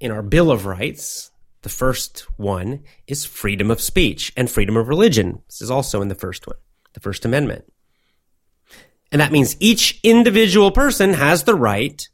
in 0.00 0.10
our 0.10 0.22
Bill 0.22 0.50
of 0.50 0.66
Rights, 0.66 1.30
the 1.62 1.68
first 1.68 2.20
one 2.38 2.84
is 3.06 3.24
freedom 3.24 3.70
of 3.70 3.80
speech 3.80 4.32
and 4.36 4.50
freedom 4.50 4.76
of 4.76 4.88
religion. 4.88 5.42
This 5.46 5.62
is 5.62 5.70
also 5.70 6.02
in 6.02 6.08
the 6.08 6.14
first 6.14 6.46
one, 6.46 6.56
the 6.92 7.00
First 7.00 7.24
Amendment. 7.24 7.64
And 9.10 9.20
that 9.20 9.32
means 9.32 9.56
each 9.60 10.00
individual 10.02 10.70
person 10.70 11.14
has 11.14 11.44
the 11.44 11.54
right 11.54 12.08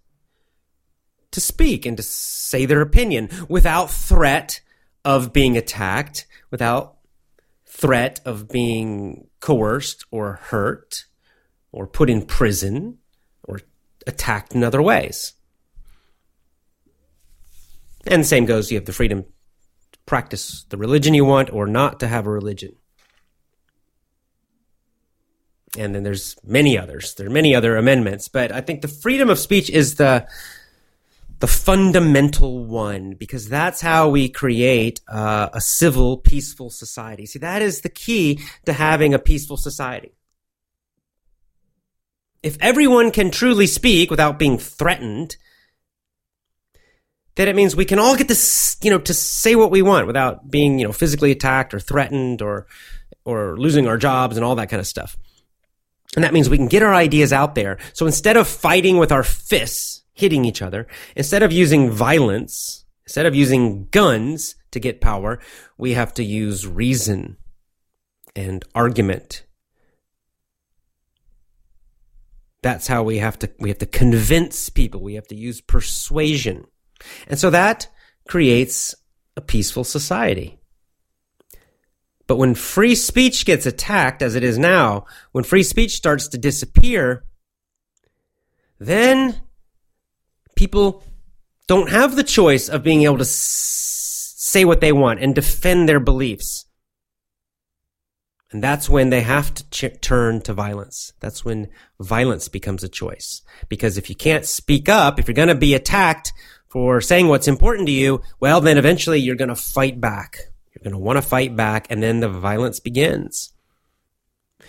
to 1.33 1.41
speak 1.41 1.87
and 1.87 1.97
to 1.97 2.03
say 2.03 2.67
their 2.67 2.83
opinion 2.83 3.31
without 3.49 3.91
threat 3.91 4.61
of 5.05 5.33
being 5.33 5.57
attacked, 5.57 6.27
without 6.51 6.97
threat 7.67 8.21
of 8.25 8.49
being 8.49 9.29
coerced 9.41 10.05
or 10.11 10.35
hurt 10.35 11.07
or 11.73 11.87
put 11.87 12.11
in 12.11 12.25
prison 12.25 12.99
or 13.43 13.61
attacked 14.07 14.55
in 14.55 14.63
other 14.63 14.83
ways. 14.83 15.33
And 18.07 18.23
the 18.23 18.27
same 18.27 18.47
goes, 18.47 18.71
you 18.71 18.77
have 18.77 18.85
the 18.85 18.93
freedom 18.93 19.25
to 19.93 19.99
practice 20.07 20.65
the 20.69 20.77
religion 20.77 21.15
you 21.15 21.25
want 21.25 21.53
or 21.53 21.67
not 21.67 21.99
to 22.01 22.09
have 22.09 22.27
a 22.27 22.31
religion. 22.31 22.77
And 25.79 25.95
then 25.95 26.03
there's 26.03 26.37
many 26.45 26.77
others. 26.77 27.15
There 27.15 27.27
are 27.27 27.31
many 27.31 27.55
other 27.55 27.77
amendments, 27.77 28.29
but 28.29 28.53
I 28.53 28.61
think 28.61 28.83
the 28.83 28.89
freedom 28.89 29.31
of 29.31 29.39
speech 29.39 29.71
is 29.71 29.95
the 29.95 30.29
the 31.43 31.49
fundamental 31.49 32.65
one 32.65 33.15
because 33.15 33.49
that's 33.49 33.81
how 33.81 34.09
we 34.09 34.29
create 34.29 35.01
uh, 35.09 35.49
a 35.53 35.61
civil, 35.61 36.17
peaceful 36.17 36.71
society. 36.71 37.27
See, 37.27 37.41
that 37.41 37.63
is 37.63 37.81
the 37.81 37.89
key 37.89 38.39
to 38.65 38.73
having 38.73 39.13
a 39.13 39.19
peaceful 39.19 39.57
society. 39.57 40.13
If 42.45 42.57
everyone 42.61 43.11
can 43.11 43.33
truly 43.33 43.67
speak 43.67 44.09
without 44.09 44.39
being 44.39 44.57
threatened, 44.57 45.37
then 47.35 47.49
it 47.49 47.57
means 47.57 47.75
we 47.75 47.87
can 47.87 47.99
all 47.99 48.15
get 48.15 48.29
to 48.29 48.37
you 48.81 48.93
know 48.93 49.01
to 49.01 49.13
say 49.13 49.57
what 49.57 49.73
we 49.73 49.83
want 49.83 50.07
without 50.07 50.49
being 50.49 50.79
you 50.79 50.87
know 50.87 50.93
physically 50.93 51.33
attacked 51.33 51.75
or 51.75 51.81
threatened 51.81 52.41
or 52.41 52.69
or 53.25 53.59
losing 53.59 53.89
our 53.89 53.99
jobs 53.99 54.37
and 54.37 54.45
all 54.45 54.55
that 54.55 54.71
kind 54.71 54.79
of 54.79 54.87
stuff. 54.87 55.17
And 56.15 56.23
that 56.23 56.33
means 56.33 56.49
we 56.49 56.57
can 56.57 56.69
get 56.69 56.85
our 56.85 56.95
ideas 56.95 57.33
out 57.33 57.57
there. 57.57 57.79
So 57.95 58.07
instead 58.07 58.37
of 58.37 58.47
fighting 58.47 58.99
with 58.99 59.11
our 59.11 59.25
fists, 59.25 60.02
hitting 60.13 60.45
each 60.45 60.63
other, 60.63 60.87
instead 61.17 61.43
of 61.43 61.53
using 61.53 61.91
violence, 61.91 62.85
instead 63.05 63.27
of 63.27 63.35
using 63.35 63.87
guns 63.91 64.55
to 64.71 64.81
get 64.81 65.01
power, 65.01 65.39
we 65.79 65.93
have 65.93 66.13
to 66.15 66.25
use 66.25 66.67
reason 66.67 67.37
and 68.35 68.65
argument. 68.75 69.45
That's 72.63 72.87
how 72.87 73.03
we 73.03 73.19
have 73.19 73.39
to 73.41 73.51
we 73.59 73.71
have 73.71 73.79
to 73.79 73.87
convince 73.87 74.69
people. 74.69 75.03
We 75.03 75.15
have 75.15 75.27
to 75.29 75.35
use 75.35 75.61
persuasion. 75.61 76.65
And 77.27 77.39
so 77.39 77.51
that 77.51 77.89
creates 78.29 78.95
a 79.37 79.41
peaceful 79.41 79.85
society. 79.85 80.59
But 82.27 82.37
when 82.37 82.55
free 82.55 82.95
speech 82.95 83.45
gets 83.45 83.67
attacked, 83.67 84.23
as 84.23 84.37
it 84.37 84.45
is 84.45 84.59
now, 84.59 85.07
when 85.33 85.45
free 85.45 85.65
speech 85.65 85.93
starts 85.93 86.29
to 86.29 86.39
disappear, 86.39 87.25
then 88.79 89.43
people 90.57 91.03
don't 91.67 91.91
have 91.91 92.17
the 92.17 92.25
choice 92.25 92.69
of 92.69 92.83
being 92.83 93.03
able 93.03 93.19
to 93.19 93.23
s- 93.23 94.35
say 94.37 94.65
what 94.65 94.81
they 94.81 94.93
want 94.93 95.21
and 95.21 95.35
defend 95.35 95.89
their 95.89 96.01
beliefs. 96.01 96.67
And 98.51 98.63
that's 98.63 98.89
when 98.89 99.09
they 99.09 99.23
have 99.23 99.55
to 99.55 99.71
ch- 99.71 100.01
turn 100.03 100.43
to 100.43 100.53
violence. 100.53 101.15
That's 101.21 101.45
when 101.45 101.69
violence 101.99 102.49
becomes 102.49 102.85
a 102.85 102.89
choice. 102.89 103.41
Because 103.69 103.97
if 103.97 104.11
you 104.11 104.15
can't 104.15 104.45
speak 104.45 104.89
up, 104.89 105.19
if 105.19 105.27
you're 105.27 105.35
going 105.35 105.49
to 105.49 105.55
be 105.55 105.75
attacked 105.75 106.33
for 106.69 107.01
saying 107.01 107.29
what's 107.29 107.49
important 107.49 107.87
to 107.87 107.93
you, 107.93 108.21
well, 108.41 108.61
then 108.61 108.77
eventually 108.77 109.21
you're 109.21 109.37
going 109.37 109.49
to 109.49 109.55
fight 109.55 110.01
back. 110.01 110.37
You're 110.75 110.85
going 110.85 110.93
to 110.93 111.05
want 111.05 111.17
to 111.17 111.23
fight 111.23 111.57
back, 111.57 111.87
and 111.91 112.03
then 112.03 112.21
the 112.21 112.29
violence 112.29 112.81
begins. 112.81 113.53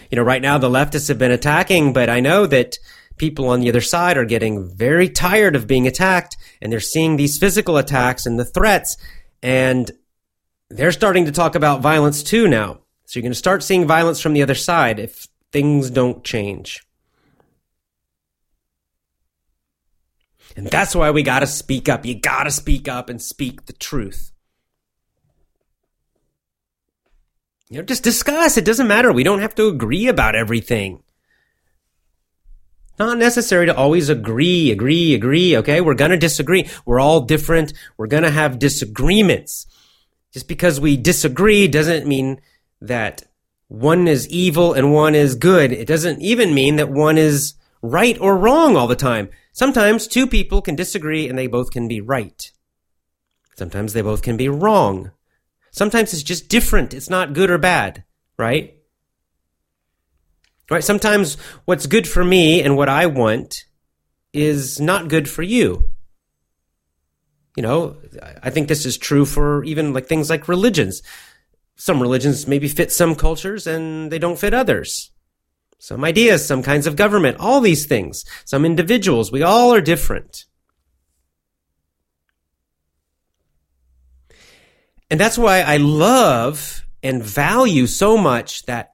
You 0.10 0.16
know, 0.18 0.24
right 0.24 0.42
now 0.42 0.58
the 0.58 0.70
leftists 0.70 1.08
have 1.08 1.20
been 1.20 1.32
attacking, 1.32 1.94
but 1.94 2.10
I 2.10 2.20
know 2.20 2.46
that 2.48 2.78
people 3.18 3.49
on 3.49 3.59
the 3.59 3.70
other 3.70 3.82
side 3.82 4.18
are 4.18 4.26
getting 4.26 4.70
very 4.76 5.09
tired 5.09 5.55
of 5.55 5.68
being 5.68 5.88
attacked 5.88 6.36
and 6.61 6.72
they're 6.72 6.80
seeing 6.80 7.16
these 7.16 7.38
physical 7.38 7.78
attacks 7.78 8.26
and 8.26 8.39
the 8.39 8.45
threats 8.45 8.97
and 9.41 9.91
they're 10.70 10.91
starting 10.91 11.26
to 11.26 11.32
talk 11.32 11.55
about 11.55 11.82
violence 11.82 12.24
too 12.24 12.47
now. 12.47 12.80
So 13.05 13.20
you're 13.20 13.24
going 13.24 13.32
to 13.32 13.38
start 13.38 13.61
seeing 13.61 13.86
violence 13.86 14.20
from 14.20 14.34
the 14.34 14.41
other 14.41 14.55
side 14.55 14.99
if 14.99 15.28
things 15.51 15.91
don't 15.91 16.24
change. 16.24 16.82
And 20.55 20.68
that's 20.68 20.95
why 20.95 21.11
we 21.11 21.24
got 21.24 21.39
to 21.39 21.47
speak 21.47 21.89
up. 21.89 22.05
You 22.05 22.16
got 22.16 22.43
to 22.43 22.51
speak 22.51 22.88
up 22.88 23.09
and 23.09 23.22
speak 23.22 23.66
the 23.66 23.74
truth. 23.74 24.32
You 27.70 27.78
know, 27.78 27.84
just 27.84 28.03
discuss. 28.03 28.57
It 28.57 28.66
doesn't 28.66 28.88
matter. 28.88 29.11
We 29.11 29.24
don't 29.24 29.41
have 29.41 29.55
to 29.55 29.68
agree 29.68 30.07
about 30.07 30.36
everything. 30.36 31.03
Not 33.00 33.18
necessary 33.18 33.66
to 33.66 33.76
always 33.76 34.10
agree, 34.10 34.72
agree, 34.72 35.14
agree. 35.14 35.58
Okay. 35.58 35.82
We're 35.82 35.96
to 36.12 36.18
disagree. 36.18 36.70
We're 36.86 37.00
all 37.00 37.22
different. 37.22 37.74
We're 37.98 38.08
to 38.24 38.32
have 38.32 38.60
disagreements. 38.60 39.66
Just 40.32 40.48
because 40.48 40.80
we 40.80 40.98
disagree 40.98 41.68
doesn't 41.68 42.08
mean 42.08 42.41
that 42.82 43.24
one 43.68 44.08
is 44.08 44.28
evil 44.30 44.74
and 44.74 44.94
one 44.94 45.16
is 45.16 45.36
good. 45.36 45.72
It 45.72 45.88
doesn't 45.88 46.22
even 46.22 46.54
mean 46.54 46.76
that 46.76 46.89
one 46.89 47.18
is 47.18 47.56
right 47.82 48.18
or 48.20 48.38
wrong 48.38 48.76
all 48.76 48.88
the 48.88 48.96
time. 48.96 49.30
Sometimes 49.52 50.08
two 50.08 50.28
people 50.28 50.62
can 50.62 50.76
disagree 50.76 51.28
and 51.28 51.38
they 51.38 51.48
both 51.48 51.72
can 51.72 51.88
be 51.88 52.02
right. 52.02 52.52
Sometimes 53.56 53.94
they 53.94 54.02
both 54.02 54.22
can 54.22 54.38
be 54.38 54.50
wrong. 54.50 55.12
Sometimes 55.72 56.14
it's 56.14 56.24
just 56.24 56.50
different. 56.50 56.94
It's 56.94 57.10
not 57.10 57.34
good 57.34 57.50
or 57.50 57.58
bad, 57.58 58.04
right? 58.38 58.78
Right? 60.70 60.84
Sometimes 60.84 61.38
what's 61.66 61.88
good 61.88 62.07
for 62.07 62.24
me 62.24 62.61
and 62.61 62.78
what 62.78 62.89
I 62.89 63.05
want 63.05 63.66
is 64.32 64.80
not 64.80 65.09
good 65.09 65.30
for 65.30 65.43
you. 65.43 65.89
You 67.55 67.64
know, 67.64 67.97
I 68.41 68.49
think 68.49 68.68
this 68.68 68.86
is 68.86 68.97
true 68.97 69.26
for 69.26 69.64
even 69.64 69.93
like 69.93 70.07
things 70.07 70.30
like 70.30 70.47
religions. 70.47 71.03
Some 71.76 72.01
religions 72.01 72.47
maybe 72.47 72.68
fit 72.68 72.91
some 72.91 73.16
cultures 73.16 73.68
and 73.68 74.11
they 74.11 74.20
don't 74.20 74.39
fit 74.39 74.53
others. 74.53 75.11
Some 75.78 76.03
ideas, 76.05 76.45
some 76.45 76.64
kinds 76.64 76.88
of 76.88 76.95
government, 76.95 77.38
all 77.39 77.59
these 77.59 77.86
things. 77.86 78.24
Some 78.45 78.64
individuals, 78.64 79.32
we 79.32 79.43
all 79.43 79.74
are 79.74 79.82
different. 79.82 80.45
And 85.11 85.20
that's 85.20 85.38
why 85.38 85.61
I 85.61 85.78
love 85.78 86.86
and 87.03 87.22
value 87.22 87.86
so 87.86 88.18
much 88.18 88.64
that 88.64 88.93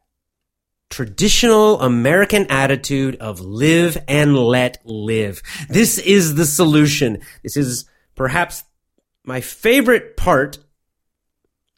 traditional 0.89 1.79
American 1.81 2.47
attitude 2.49 3.15
of 3.17 3.39
live 3.39 3.97
and 4.07 4.35
let 4.35 4.79
live. 4.85 5.41
This 5.69 5.97
is 5.97 6.35
the 6.35 6.45
solution. 6.45 7.19
This 7.43 7.57
is 7.57 7.85
perhaps 8.15 8.63
my 9.23 9.41
favorite 9.41 10.17
part 10.17 10.57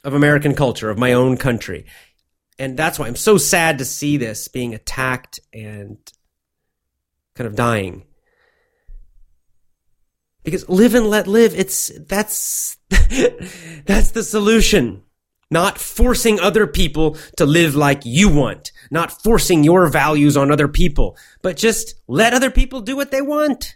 of 0.04 0.14
American 0.14 0.56
culture, 0.56 0.90
of 0.90 0.98
my 0.98 1.14
own 1.14 1.38
country. 1.38 1.86
And 2.58 2.78
that's 2.78 2.98
why 2.98 3.08
I'm 3.08 3.16
so 3.16 3.38
sad 3.38 3.80
to 3.80 3.86
see 3.86 4.18
this 4.18 4.48
being 4.48 4.74
attacked 4.74 5.40
and 5.54 5.98
kind 7.36 7.48
of 7.48 7.56
dying 7.56 8.04
because 10.44 10.68
live 10.70 10.96
and 10.96 11.08
let 11.08 11.28
live 11.28 11.58
it's 11.58 11.92
that's 12.08 12.78
that's 13.86 14.12
the 14.12 14.24
solution 14.24 15.04
not 15.52 15.78
forcing 15.78 16.40
other 16.40 16.66
people 16.66 17.18
to 17.38 17.46
live 17.46 17.76
like 17.76 18.06
you 18.06 18.30
want. 18.30 18.72
Not 18.90 19.22
forcing 19.22 19.64
your 19.64 19.88
values 19.88 20.36
on 20.36 20.52
other 20.52 20.68
people. 20.68 21.18
But 21.42 21.58
just 21.58 21.96
let 22.08 22.34
other 22.34 22.50
people 22.50 22.82
do 22.82 22.96
what 22.96 23.12
they 23.12 23.22
want. 23.22 23.76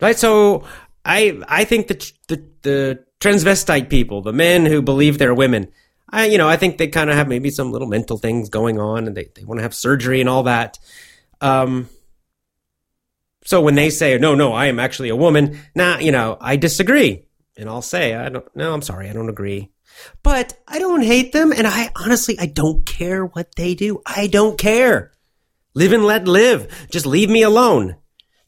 Right? 0.00 0.18
So 0.18 0.64
i 1.06 1.40
i 1.48 1.64
think 1.64 1.86
that 1.86 2.12
the 2.26 2.44
the 2.62 3.04
transvestite 3.20 3.88
people 3.88 4.20
the 4.20 4.32
men 4.32 4.66
who 4.66 4.82
believe 4.82 5.18
they're 5.18 5.32
women 5.32 5.68
i 6.10 6.26
you 6.26 6.36
know 6.36 6.48
i 6.48 6.56
think 6.56 6.76
they 6.76 6.88
kind 6.88 7.08
of 7.08 7.16
have 7.16 7.28
maybe 7.28 7.48
some 7.48 7.70
little 7.70 7.86
mental 7.86 8.18
things 8.18 8.50
going 8.50 8.78
on 8.78 9.06
and 9.06 9.16
they, 9.16 9.28
they 9.36 9.44
want 9.44 9.58
to 9.58 9.62
have 9.62 9.72
surgery 9.72 10.20
and 10.20 10.28
all 10.28 10.42
that. 10.42 10.78
Um 11.40 11.88
so 13.44 13.60
when 13.60 13.76
they 13.76 13.90
say, 13.90 14.18
no, 14.18 14.34
no, 14.34 14.52
I 14.52 14.66
am 14.66 14.80
actually 14.80 15.08
a 15.08 15.14
woman, 15.14 15.60
nah, 15.72 15.98
you 15.98 16.10
know, 16.10 16.36
I 16.40 16.56
disagree. 16.56 17.25
And 17.56 17.68
I'll 17.68 17.82
say, 17.82 18.14
I 18.14 18.28
don't, 18.28 18.44
no, 18.54 18.72
I'm 18.74 18.82
sorry, 18.82 19.08
I 19.08 19.12
don't 19.12 19.28
agree. 19.30 19.70
But 20.22 20.58
I 20.68 20.78
don't 20.78 21.02
hate 21.02 21.32
them. 21.32 21.52
And 21.52 21.66
I 21.66 21.90
honestly, 21.96 22.38
I 22.38 22.46
don't 22.46 22.84
care 22.84 23.24
what 23.24 23.54
they 23.56 23.74
do. 23.74 24.02
I 24.04 24.26
don't 24.26 24.58
care. 24.58 25.12
Live 25.74 25.92
and 25.92 26.04
let 26.04 26.28
live. 26.28 26.86
Just 26.90 27.06
leave 27.06 27.30
me 27.30 27.42
alone. 27.42 27.96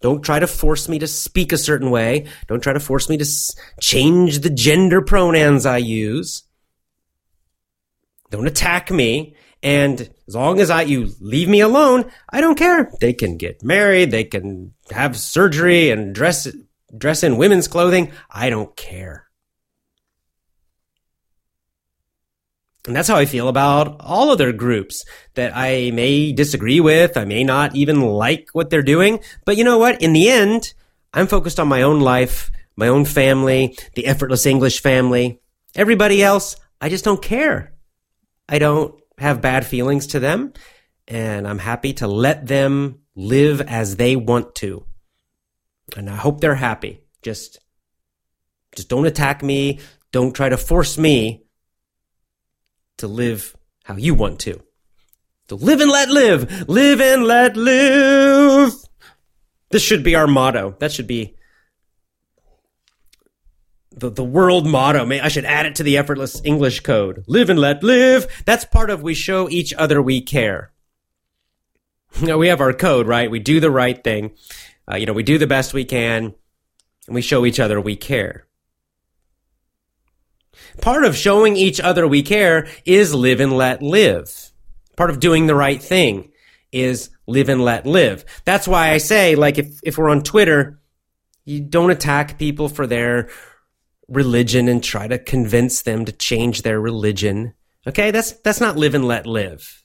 Don't 0.00 0.22
try 0.22 0.38
to 0.38 0.46
force 0.46 0.88
me 0.88 0.98
to 1.00 1.06
speak 1.06 1.52
a 1.52 1.58
certain 1.58 1.90
way. 1.90 2.26
Don't 2.46 2.62
try 2.62 2.72
to 2.72 2.80
force 2.80 3.08
me 3.08 3.16
to 3.16 3.24
s- 3.24 3.50
change 3.80 4.40
the 4.40 4.50
gender 4.50 5.02
pronouns 5.02 5.66
I 5.66 5.78
use. 5.78 6.44
Don't 8.30 8.46
attack 8.46 8.90
me. 8.90 9.34
And 9.62 10.08
as 10.28 10.34
long 10.36 10.60
as 10.60 10.70
I, 10.70 10.82
you 10.82 11.10
leave 11.20 11.48
me 11.48 11.60
alone, 11.60 12.10
I 12.30 12.40
don't 12.40 12.56
care. 12.58 12.92
They 13.00 13.12
can 13.12 13.36
get 13.38 13.64
married. 13.64 14.10
They 14.10 14.24
can 14.24 14.74
have 14.90 15.16
surgery 15.18 15.90
and 15.90 16.14
dress, 16.14 16.46
dress 16.96 17.22
in 17.22 17.36
women's 17.36 17.68
clothing. 17.68 18.12
I 18.30 18.50
don't 18.50 18.74
care. 18.76 19.28
And 22.86 22.96
that's 22.96 23.08
how 23.08 23.16
I 23.16 23.26
feel 23.26 23.48
about 23.48 24.00
all 24.00 24.30
other 24.30 24.50
groups 24.52 25.04
that 25.34 25.52
I 25.54 25.90
may 25.90 26.32
disagree 26.32 26.80
with. 26.80 27.18
I 27.18 27.26
may 27.26 27.44
not 27.44 27.76
even 27.76 28.00
like 28.00 28.48
what 28.52 28.70
they're 28.70 28.82
doing. 28.82 29.20
But 29.44 29.58
you 29.58 29.64
know 29.64 29.76
what? 29.76 30.00
In 30.00 30.14
the 30.14 30.30
end, 30.30 30.72
I'm 31.12 31.26
focused 31.26 31.60
on 31.60 31.68
my 31.68 31.82
own 31.82 32.00
life, 32.00 32.50
my 32.76 32.88
own 32.88 33.04
family, 33.04 33.76
the 33.94 34.06
effortless 34.06 34.46
English 34.46 34.80
family. 34.80 35.40
Everybody 35.74 36.22
else, 36.22 36.56
I 36.80 36.88
just 36.88 37.04
don't 37.04 37.20
care. 37.20 37.74
I 38.48 38.58
don't 38.58 38.98
have 39.18 39.42
bad 39.42 39.66
feelings 39.66 40.08
to 40.08 40.20
them, 40.20 40.54
and 41.06 41.46
I'm 41.46 41.58
happy 41.58 41.92
to 41.94 42.08
let 42.08 42.46
them 42.46 43.00
live 43.14 43.60
as 43.60 43.96
they 43.96 44.16
want 44.16 44.54
to. 44.56 44.86
And 45.96 46.08
I 46.08 46.16
hope 46.16 46.40
they're 46.40 46.54
happy. 46.54 47.02
Just 47.22 47.58
just 48.74 48.88
don't 48.88 49.06
attack 49.06 49.42
me. 49.42 49.80
Don't 50.12 50.34
try 50.34 50.48
to 50.48 50.56
force 50.56 50.98
me 50.98 51.44
to 52.98 53.08
live 53.08 53.56
how 53.84 53.96
you 53.96 54.14
want 54.14 54.40
to. 54.40 54.60
So 55.48 55.56
live 55.56 55.80
and 55.80 55.90
let 55.90 56.10
live. 56.10 56.68
Live 56.68 57.00
and 57.00 57.24
let 57.24 57.56
live. 57.56 58.72
This 59.70 59.82
should 59.82 60.02
be 60.02 60.14
our 60.14 60.26
motto. 60.26 60.76
That 60.78 60.92
should 60.92 61.06
be 61.06 61.36
the, 63.98 64.10
the 64.10 64.24
world 64.24 64.66
motto. 64.66 65.04
May 65.04 65.20
I 65.20 65.28
should 65.28 65.44
add 65.44 65.66
it 65.66 65.76
to 65.76 65.82
the 65.82 65.96
effortless 65.96 66.40
English 66.44 66.80
code. 66.80 67.24
Live 67.26 67.50
and 67.50 67.58
let 67.58 67.82
live. 67.82 68.26
That's 68.44 68.64
part 68.64 68.90
of 68.90 69.02
we 69.02 69.14
show 69.14 69.48
each 69.48 69.72
other 69.74 70.00
we 70.00 70.20
care. 70.20 70.72
You 72.20 72.26
know, 72.26 72.38
we 72.38 72.48
have 72.48 72.62
our 72.62 72.72
code, 72.72 73.06
right? 73.06 73.30
We 73.30 73.38
do 73.38 73.60
the 73.60 73.70
right 73.70 74.02
thing. 74.02 74.32
Uh, 74.90 74.96
you 74.96 75.06
know, 75.06 75.12
we 75.12 75.22
do 75.22 75.38
the 75.38 75.46
best 75.46 75.74
we 75.74 75.84
can 75.84 76.34
and 77.06 77.14
we 77.14 77.22
show 77.22 77.44
each 77.44 77.60
other 77.60 77.80
we 77.80 77.96
care. 77.96 78.46
Part 80.80 81.04
of 81.04 81.16
showing 81.16 81.56
each 81.56 81.80
other 81.80 82.06
we 82.06 82.22
care 82.22 82.68
is 82.84 83.14
live 83.14 83.40
and 83.40 83.52
let 83.52 83.82
live. 83.82 84.52
Part 84.96 85.10
of 85.10 85.20
doing 85.20 85.46
the 85.46 85.54
right 85.54 85.82
thing 85.82 86.32
is 86.72 87.10
live 87.26 87.48
and 87.48 87.64
let 87.64 87.86
live. 87.86 88.24
That's 88.44 88.68
why 88.68 88.90
I 88.90 88.98
say, 88.98 89.34
like, 89.34 89.58
if, 89.58 89.80
if 89.82 89.98
we're 89.98 90.08
on 90.08 90.22
Twitter, 90.22 90.80
you 91.44 91.60
don't 91.60 91.90
attack 91.90 92.38
people 92.38 92.68
for 92.68 92.86
their 92.86 93.28
religion 94.08 94.68
and 94.68 94.82
try 94.82 95.06
to 95.06 95.18
convince 95.18 95.82
them 95.82 96.04
to 96.04 96.12
change 96.12 96.62
their 96.62 96.80
religion. 96.80 97.54
Okay, 97.86 98.10
that's 98.10 98.32
that's 98.32 98.60
not 98.60 98.76
live 98.76 98.94
and 98.94 99.06
let 99.06 99.26
live. 99.26 99.82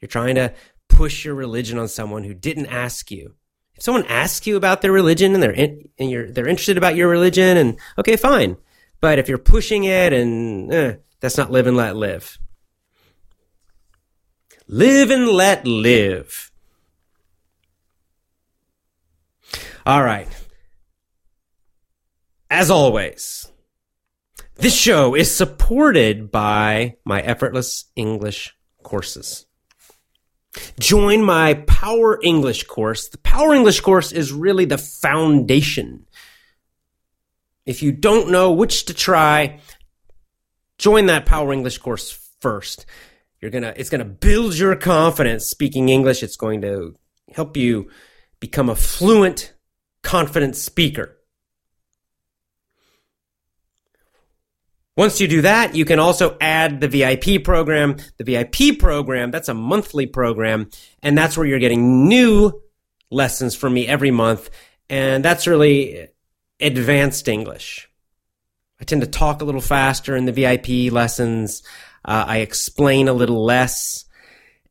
You're 0.00 0.08
trying 0.08 0.36
to 0.36 0.52
push 0.88 1.24
your 1.24 1.34
religion 1.34 1.78
on 1.78 1.88
someone 1.88 2.24
who 2.24 2.34
didn't 2.34 2.66
ask 2.66 3.10
you. 3.10 3.34
Someone 3.80 4.04
asks 4.06 4.46
you 4.46 4.56
about 4.56 4.82
their 4.82 4.92
religion 4.92 5.32
and 5.32 5.42
they're 5.42 5.50
in, 5.50 5.88
and 5.98 6.10
you're 6.10 6.30
they're 6.30 6.46
interested 6.46 6.76
about 6.76 6.96
your 6.96 7.08
religion 7.08 7.56
and 7.56 7.78
okay, 7.98 8.14
fine. 8.16 8.58
But 9.00 9.18
if 9.18 9.28
you're 9.28 9.38
pushing 9.38 9.84
it 9.84 10.12
and 10.12 10.72
eh, 10.72 10.96
that's 11.20 11.38
not 11.38 11.50
live 11.50 11.66
and 11.66 11.76
let 11.76 11.96
live. 11.96 12.38
Live 14.68 15.10
and 15.10 15.26
let 15.26 15.66
live. 15.66 16.52
All 19.86 20.04
right. 20.04 20.28
As 22.50 22.70
always, 22.70 23.50
this 24.56 24.76
show 24.76 25.14
is 25.14 25.34
supported 25.34 26.30
by 26.30 26.96
my 27.04 27.22
effortless 27.22 27.86
English 27.96 28.54
courses. 28.82 29.46
Join 30.78 31.22
my 31.22 31.54
Power 31.54 32.18
English 32.22 32.64
course. 32.64 33.08
The 33.08 33.18
Power 33.18 33.54
English 33.54 33.80
course 33.80 34.12
is 34.12 34.32
really 34.32 34.64
the 34.64 34.78
foundation. 34.78 36.06
If 37.66 37.82
you 37.82 37.92
don't 37.92 38.30
know 38.30 38.52
which 38.52 38.86
to 38.86 38.94
try, 38.94 39.60
join 40.78 41.06
that 41.06 41.26
Power 41.26 41.52
English 41.52 41.78
course 41.78 42.10
first. 42.40 42.86
You're 43.40 43.50
gonna, 43.50 43.72
it's 43.76 43.90
gonna 43.90 44.04
build 44.04 44.56
your 44.56 44.74
confidence 44.76 45.46
speaking 45.46 45.88
English. 45.88 46.22
It's 46.22 46.36
going 46.36 46.62
to 46.62 46.96
help 47.32 47.56
you 47.56 47.90
become 48.40 48.68
a 48.68 48.76
fluent, 48.76 49.54
confident 50.02 50.56
speaker. 50.56 51.16
Once 55.00 55.18
you 55.18 55.26
do 55.26 55.40
that, 55.40 55.74
you 55.74 55.86
can 55.86 55.98
also 55.98 56.36
add 56.42 56.78
the 56.82 56.86
VIP 56.86 57.42
program. 57.42 57.96
The 58.18 58.24
VIP 58.24 58.78
program, 58.78 59.30
that's 59.30 59.48
a 59.48 59.54
monthly 59.54 60.04
program, 60.04 60.68
and 61.02 61.16
that's 61.16 61.38
where 61.38 61.46
you're 61.46 61.58
getting 61.58 62.06
new 62.06 62.60
lessons 63.10 63.54
from 63.54 63.72
me 63.72 63.88
every 63.88 64.10
month. 64.10 64.50
And 64.90 65.24
that's 65.24 65.46
really 65.46 66.08
advanced 66.60 67.28
English. 67.28 67.88
I 68.78 68.84
tend 68.84 69.00
to 69.00 69.06
talk 69.06 69.40
a 69.40 69.46
little 69.46 69.62
faster 69.62 70.14
in 70.16 70.26
the 70.26 70.32
VIP 70.32 70.92
lessons. 70.92 71.62
Uh, 72.04 72.26
I 72.28 72.38
explain 72.40 73.08
a 73.08 73.14
little 73.14 73.42
less. 73.42 74.04